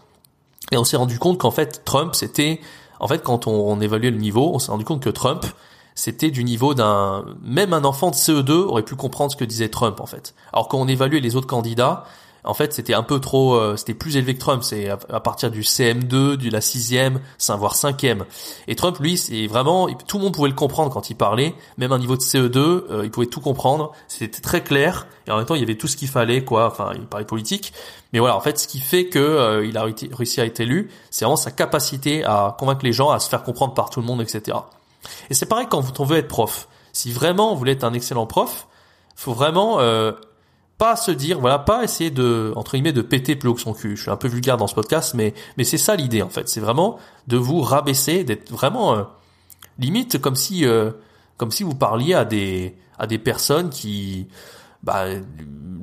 Et 0.72 0.78
on 0.78 0.84
s'est 0.84 0.98
rendu 0.98 1.20
compte 1.20 1.38
qu'en 1.38 1.52
fait 1.52 1.84
Trump 1.86 2.16
c'était 2.16 2.62
en 3.00 3.08
fait 3.08 3.24
quand 3.24 3.48
on, 3.48 3.80
évaluait 3.82 4.12
le 4.12 4.18
niveau, 4.18 4.52
on 4.54 4.60
s'est 4.60 4.72
rendu 4.72 4.86
compte 4.86 5.04
que 5.04 5.10
Trump 5.10 5.46
c'était 5.96 6.32
du 6.32 6.44
niveau 6.44 6.74
d'un 6.74 7.26
même 7.44 7.74
un 7.74 7.84
enfant 7.84 8.10
de 8.12 8.16
CE2 8.16 8.52
aurait 8.52 8.84
pu 8.84 8.96
comprendre 8.96 9.32
ce 9.32 9.36
que 9.36 9.44
disait 9.44 9.70
Trump 9.70 10.00
en 10.00 10.06
fait. 10.06 10.34
Alors 10.54 10.68
quand 10.68 10.80
on 10.80 10.88
évaluait 10.88 11.20
les 11.20 11.36
autres 11.36 11.48
candidats, 11.48 12.06
en 12.44 12.54
fait 12.54 12.74
c'était 12.74 12.94
un 12.94 13.04
peu 13.04 13.20
trop 13.20 13.56
euh, 13.56 13.76
c'était 13.76 13.94
plus 13.94 14.18
élevé 14.18 14.36
que 14.36 14.40
Trump. 14.40 14.64
C'est 14.64 14.90
à, 14.90 15.20
partir 15.20 15.52
du 15.52 15.62
CM2 15.62 16.36
de 16.36 16.50
la 16.50 16.62
sixième 16.62 17.20
voire 17.58 17.76
cinquième. 17.76 18.26
Et 18.68 18.76
Trump 18.76 18.98
lui 19.00 19.18
c'est 19.18 19.48
vraiment 19.48 19.88
tout 20.08 20.18
le 20.18 20.24
monde 20.24 20.34
pouvait 20.34 20.50
le 20.50 20.56
comprendre 20.56 20.92
quand 20.92 21.10
il 21.10 21.16
parlait. 21.16 21.56
Même 21.78 21.92
un 21.92 22.00
niveau 22.00 22.16
de 22.16 22.22
CE2 22.22 22.58
euh, 22.58 23.02
il 23.04 23.12
pouvait 23.12 23.28
tout 23.28 23.42
comprendre. 23.42 23.92
C'était 24.08 24.42
très 24.42 24.64
clair. 24.64 25.08
Et 25.28 25.32
en 25.32 25.38
même 25.38 25.46
temps 25.46 25.56
il 25.56 25.62
y 25.62 25.64
avait 25.64 25.76
tout 25.76 25.88
ce 25.88 25.98
qu'il 25.98 26.08
fallait 26.08 26.44
quoi. 26.44 26.68
Enfin 26.68 26.92
il 26.96 27.06
parlait 27.06 27.26
politique. 27.26 27.74
Mais 28.14 28.20
voilà 28.20 28.36
en 28.36 28.42
fait 28.42 28.58
ce 28.60 28.68
qui 28.68 28.80
fait 28.80 29.08
que 29.08 29.20
euh, 29.20 29.66
il 29.66 29.78
a 29.78 29.86
réussi 30.12 30.42
à 30.42 30.46
être 30.46 30.60
élu 30.60 30.90
c'est 31.10 31.26
vraiment 31.26 31.38
sa 31.38 31.52
capacité 31.52 32.24
à 32.24 32.56
convaincre 32.58 32.84
les 32.84 32.94
gens 32.94 33.10
à 33.10 33.20
se 33.20 33.30
faire 33.30 33.44
comprendre 33.44 33.74
par 33.74 33.90
tout 33.90 34.02
le 34.02 34.06
monde 34.06 34.22
etc 34.22 34.58
et 35.30 35.34
c'est 35.34 35.46
pareil 35.46 35.68
quand 35.70 36.00
on 36.00 36.04
veut 36.04 36.18
être 36.18 36.28
prof. 36.28 36.68
Si 36.94 37.12
vraiment 37.12 37.54
vous 37.54 37.58
voulez 37.58 37.72
être 37.72 37.84
un 37.84 37.94
excellent 37.94 38.26
prof 38.26 38.68
faut 39.16 39.34
vraiment 39.34 39.80
pas 40.82 40.96
se 40.96 41.12
dire, 41.12 41.40
voilà, 41.40 41.60
pas 41.60 41.84
essayer 41.84 42.10
de, 42.10 42.54
entre 42.56 42.72
guillemets, 42.72 42.92
de 42.92 43.04
péter 43.04 43.36
plus 43.36 43.50
haut 43.50 43.54
que 43.54 43.62
son 43.62 43.74
cul. 43.74 43.96
Je 43.96 44.02
suis 44.02 44.10
un 44.10 44.16
peu 44.16 44.28
vulgaire 44.28 44.58
dans 44.58 44.66
ce 44.66 44.74
podcast, 44.74 45.14
mais, 45.14 45.36
mais 45.56 45.64
c'est 45.64 45.78
ça 45.78 45.96
l'idée, 45.96 46.24
en 46.24 46.30
fait. 46.30 46.50
C'est 46.50 46.60
vraiment 46.60 46.98
de 47.28 47.38
vous 47.38 47.62
rabaisser, 47.62 48.24
d'être 48.24 48.52
vraiment, 48.52 48.96
euh, 48.96 49.04
limite 49.78 50.20
comme 50.20 50.36
si, 50.36 50.66
euh, 50.66 50.90
comme 51.38 51.52
si 51.52 51.62
vous 51.62 51.76
parliez 51.76 52.16
à 52.16 52.26
des, 52.26 52.76
à 52.98 53.06
des 53.06 53.20
personnes 53.20 53.70
qui, 53.70 54.26
bah, 54.82 55.06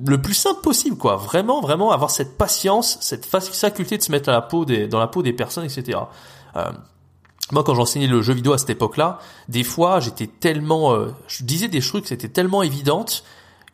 le 0.04 0.20
plus 0.20 0.34
simple 0.34 0.62
possible, 0.62 0.96
quoi. 0.96 1.14
Vraiment, 1.14 1.60
vraiment 1.60 1.92
avoir 1.92 2.10
cette 2.10 2.36
patience, 2.36 2.98
cette 3.00 3.24
faculté 3.24 3.98
de 3.98 4.02
se 4.02 4.10
mettre 4.10 4.28
à 4.30 4.32
la 4.32 4.42
peau 4.42 4.64
des, 4.64 4.88
dans 4.88 4.98
la 4.98 5.06
peau 5.06 5.22
des 5.22 5.32
personnes, 5.32 5.64
etc. 5.64 5.96
Euh, 6.56 6.72
moi, 7.52 7.62
quand 7.62 7.76
j'enseignais 7.76 8.08
le 8.08 8.20
jeu 8.20 8.34
vidéo 8.34 8.52
à 8.52 8.58
cette 8.58 8.70
époque-là, 8.70 9.20
des 9.48 9.62
fois, 9.62 10.00
j'étais 10.00 10.26
tellement, 10.26 10.92
je 11.28 11.44
disais 11.44 11.68
des 11.68 11.80
trucs, 11.80 12.08
c'était 12.08 12.28
tellement 12.28 12.64
évidente 12.64 13.22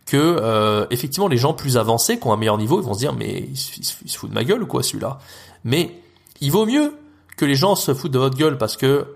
que 0.07 0.17
euh, 0.17 0.87
effectivement 0.91 1.29
les 1.29 1.37
gens 1.37 1.55
plus 1.55 1.77
avancés 1.77 2.19
qui 2.19 2.27
ont 2.27 2.33
un 2.33 2.37
meilleur 2.37 2.59
niveau 2.59 2.81
ils 2.81 2.85
vont 2.85 2.95
se 2.95 2.99
dire 2.99 3.15
mais 3.15 3.49
il 3.49 3.57
se, 3.57 4.17
fout 4.17 4.29
de 4.29 4.35
ma 4.35 4.45
gueule 4.45 4.63
ou 4.63 4.67
quoi 4.67 4.83
celui-là. 4.83 5.19
Mais 5.65 5.99
il 6.41 6.51
vaut 6.51 6.67
mieux 6.67 6.95
que 7.37 7.45
les 7.45 7.55
gens 7.55 7.75
se 7.75 7.95
foutent 7.95 8.13
de 8.13 8.19
votre 8.19 8.37
gueule 8.37 8.59
parce 8.59 8.77
que 8.77 9.07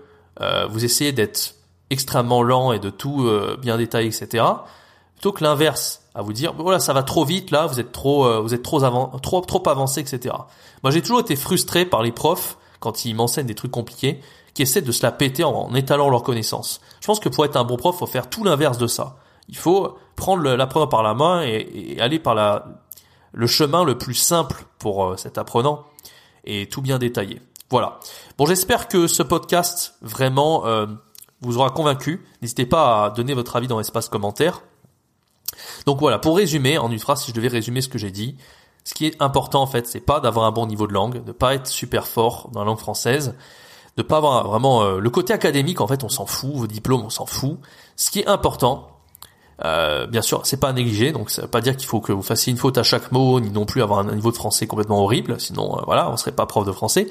euh, 0.41 0.67
vous 0.67 0.83
essayez 0.83 1.11
d'être 1.11 1.55
extrêmement 1.89 2.43
lent 2.43 2.71
et 2.71 2.79
de 2.79 2.89
tout 2.89 3.23
euh, 3.23 3.57
bien 3.61 3.77
détailler 3.77 4.07
etc 4.07 4.43
plutôt 5.15 5.31
que 5.31 5.43
l'inverse 5.43 6.01
à 6.15 6.21
vous 6.21 6.33
dire 6.33 6.53
voilà 6.57 6.79
ça 6.79 6.93
va 6.93 7.03
trop 7.03 7.25
vite 7.25 7.51
là 7.51 7.67
vous 7.67 7.79
êtes 7.79 7.91
trop 7.91 8.41
vous 8.41 8.53
êtes 8.53 8.63
trop 8.63 8.83
avant 8.83 9.07
trop 9.21 9.41
trop 9.41 9.67
avancé 9.67 10.01
etc 10.01 10.35
moi 10.83 10.91
j'ai 10.91 11.01
toujours 11.01 11.19
été 11.19 11.35
frustré 11.35 11.85
par 11.85 12.03
les 12.03 12.11
profs 12.11 12.57
quand 12.79 13.05
ils 13.05 13.13
m'enseignent 13.15 13.47
des 13.47 13.55
trucs 13.55 13.71
compliqués 13.71 14.21
qui 14.53 14.61
essaient 14.61 14.81
de 14.81 14.91
se 14.91 15.03
la 15.03 15.11
péter 15.11 15.43
en, 15.43 15.51
en 15.51 15.75
étalant 15.75 16.09
leurs 16.09 16.23
connaissances 16.23 16.79
je 17.01 17.07
pense 17.07 17.19
que 17.19 17.29
pour 17.29 17.45
être 17.45 17.57
un 17.57 17.63
bon 17.63 17.75
prof 17.75 17.97
faut 17.97 18.05
faire 18.05 18.29
tout 18.29 18.43
l'inverse 18.43 18.77
de 18.77 18.87
ça 18.87 19.17
il 19.49 19.57
faut 19.57 19.97
prendre 20.15 20.43
l'apprenant 20.43 20.87
par 20.87 21.03
la 21.03 21.13
main 21.13 21.41
et, 21.41 21.97
aller 21.99 22.19
par 22.19 22.63
le 23.33 23.47
chemin 23.47 23.83
le 23.83 23.97
plus 23.97 24.13
simple 24.13 24.63
pour 24.77 25.05
euh, 25.05 25.17
cet 25.17 25.37
apprenant 25.37 25.85
et 26.45 26.67
tout 26.67 26.81
bien 26.81 26.99
détaillé. 26.99 27.41
Voilà. 27.69 27.99
Bon, 28.37 28.45
j'espère 28.45 28.87
que 28.87 29.07
ce 29.07 29.21
podcast 29.21 29.95
vraiment 30.01 30.65
euh, 30.65 30.87
vous 31.41 31.57
aura 31.57 31.69
convaincu. 31.69 32.25
N'hésitez 32.41 32.65
pas 32.65 33.05
à 33.05 33.09
donner 33.09 33.33
votre 33.33 33.55
avis 33.55 33.67
dans 33.67 33.77
l'espace 33.77 34.09
commentaire. 34.09 34.61
Donc 35.85 35.99
voilà, 35.99 36.19
pour 36.19 36.37
résumer, 36.37 36.77
en 36.77 36.91
une 36.91 36.99
phrase, 36.99 37.23
si 37.23 37.31
je 37.31 37.35
devais 37.35 37.47
résumer 37.47 37.81
ce 37.81 37.89
que 37.89 37.97
j'ai 37.97 38.11
dit, 38.11 38.37
ce 38.83 38.93
qui 38.93 39.05
est 39.05 39.21
important 39.21 39.61
en 39.61 39.67
fait, 39.67 39.87
c'est 39.87 39.99
pas 39.99 40.19
d'avoir 40.19 40.45
un 40.45 40.51
bon 40.51 40.65
niveau 40.65 40.87
de 40.87 40.93
langue, 40.93 41.23
de 41.23 41.31
pas 41.31 41.55
être 41.55 41.67
super 41.67 42.07
fort 42.07 42.49
dans 42.53 42.61
la 42.61 42.65
langue 42.65 42.79
française, 42.79 43.35
de 43.97 44.03
pas 44.03 44.17
avoir 44.17 44.47
vraiment 44.47 44.83
euh, 44.83 44.99
le 44.99 45.09
côté 45.09 45.33
académique 45.33 45.81
en 45.81 45.87
fait, 45.87 46.03
on 46.03 46.09
s'en 46.09 46.25
fout, 46.25 46.53
vos 46.53 46.67
diplômes, 46.67 47.03
on 47.03 47.09
s'en 47.09 47.25
fout. 47.25 47.59
Ce 47.95 48.09
qui 48.09 48.19
est 48.19 48.27
important, 48.27 48.98
euh, 49.65 50.07
bien 50.07 50.21
sûr, 50.21 50.41
c'est 50.45 50.59
pas 50.59 50.69
à 50.69 50.73
négliger, 50.73 51.11
donc 51.11 51.29
ça 51.29 51.41
veut 51.43 51.47
pas 51.47 51.61
dire 51.61 51.75
qu'il 51.75 51.87
faut 51.87 51.99
que 51.99 52.11
vous 52.11 52.21
fassiez 52.21 52.51
une 52.51 52.57
faute 52.57 52.77
à 52.77 52.83
chaque 52.83 53.11
mot, 53.11 53.39
ni 53.39 53.49
non 53.49 53.65
plus 53.65 53.81
avoir 53.81 53.99
un 53.99 54.15
niveau 54.15 54.31
de 54.31 54.35
français 54.35 54.67
complètement 54.67 55.03
horrible, 55.03 55.39
sinon 55.39 55.77
euh, 55.77 55.81
voilà, 55.85 56.09
on 56.09 56.17
serait 56.17 56.31
pas 56.31 56.45
prof 56.45 56.65
de 56.65 56.71
français. 56.71 57.07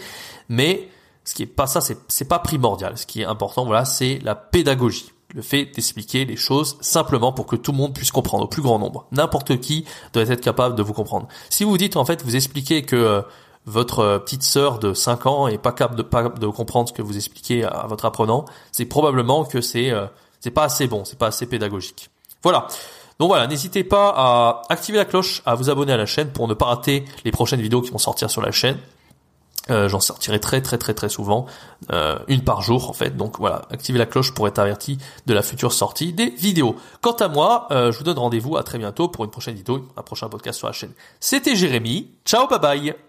Mais 0.49 0.89
ce 1.25 1.35
qui 1.35 1.43
est 1.43 1.47
pas 1.47 1.67
ça, 1.67 1.81
c'est 1.81 2.29
pas 2.29 2.39
primordial. 2.39 2.97
Ce 2.97 3.07
qui 3.07 3.21
est 3.21 3.27
important, 3.27 3.67
voilà, 3.67 3.85
c'est 3.85 4.19
la 4.23 4.35
pédagogie, 4.35 5.13
le 5.35 5.43
fait 5.43 5.67
d'expliquer 5.67 6.25
les 6.25 6.37
choses 6.37 6.79
simplement 6.81 7.33
pour 7.33 7.47
que 7.47 7.57
tout 7.57 7.73
le 7.73 7.79
monde 7.79 7.95
puisse 7.95 8.13
comprendre 8.13 8.45
au 8.45 8.49
plus 8.49 8.63
grand 8.63 8.79
nombre. 8.79 9.07
N'importe 9.13 9.61
qui 9.61 9.85
doit 10.15 10.23
être 10.23 10.41
capable 10.41 10.75
de 10.75 10.83
vous 10.83 10.95
comprendre. 10.95 11.29
Si 11.51 11.65
vous 11.65 11.77
dites 11.77 11.97
en 11.97 12.07
fait, 12.07 12.25
vous 12.25 12.35
expliquez 12.35 12.83
que 12.83 12.97
euh, 12.97 13.23
votre 13.67 14.23
petite 14.25 14.43
sœur 14.43 14.79
de 14.79 14.95
5 14.95 15.27
ans 15.27 15.49
est 15.49 15.59
pas 15.59 15.73
capable 15.73 16.39
de, 16.39 16.47
comprendre 16.47 16.89
ce 16.89 16.95
que 16.95 17.03
vous 17.03 17.17
expliquez 17.19 17.65
à, 17.65 17.85
votre 17.87 18.07
apprenant, 18.07 18.47
c'est 18.73 18.87
probablement 18.87 19.45
que 19.45 19.61
c'est 19.61 19.93
c'est 20.41 20.53
pas 20.53 20.65
assez 20.65 20.87
bon, 20.87 21.05
c'est 21.05 21.19
pas 21.19 21.27
assez 21.27 21.45
pédagogique. 21.45 22.09
Voilà. 22.43 22.67
Donc 23.19 23.29
voilà, 23.29 23.47
n'hésitez 23.47 23.83
pas 23.83 24.15
à 24.17 24.63
activer 24.69 24.99
la 24.99 25.05
cloche, 25.05 25.43
à 25.45 25.55
vous 25.57 25.71
abonner 25.71 25.93
à 25.93 25.97
la 25.97 26.07
chaîne 26.07 26.31
pour 26.31 26.47
ne 26.47 26.55
pas 26.55 26.67
rater 26.67 27.05
les 27.25 27.33
prochaines 27.33 27.61
vidéos 27.61 27.83
qui 27.83 27.91
vont 27.91 27.99
sortir 27.99 28.31
sur 28.31 28.43
la 28.43 28.53
chaîne. 28.53 28.79
Euh, 29.71 29.89
J'en 29.89 30.01
sortirai 30.01 30.41
très 30.41 30.63
très 30.63 30.79
très 30.79 30.95
très 30.95 31.09
souvent, 31.09 31.47
euh, 31.93 32.19
une 32.29 32.43
par 32.43 32.63
jour 32.63 32.89
en 32.89 32.93
fait. 32.93 33.17
Donc 33.17 33.39
voilà, 33.39 33.63
activez 33.71 33.99
la 33.99 34.07
cloche 34.07 34.33
pour 34.33 34.49
être 34.49 34.59
averti 34.59 34.99
de 35.27 35.35
la 35.35 35.43
future 35.43 35.73
sortie 35.73 36.13
des 36.13 36.31
vidéos. 36.31 36.77
Quant 37.03 37.13
à 37.13 37.29
moi, 37.29 37.67
euh, 37.71 37.93
je 37.93 37.99
vous 37.99 38.05
donne 38.05 38.19
rendez-vous 38.19 38.57
à 38.57 38.63
très 38.63 38.79
bientôt 38.79 39.09
pour 39.09 39.25
une 39.25 39.31
prochaine 39.31 39.57
vidéo, 39.57 39.87
un 39.97 40.03
prochain 40.03 40.29
podcast 40.29 40.59
sur 40.59 40.69
la 40.69 40.73
chaîne. 40.73 40.93
C'était 41.21 41.57
Jérémy. 41.57 42.11
Ciao, 42.25 42.47
bye 42.47 42.61
bye. 42.61 43.08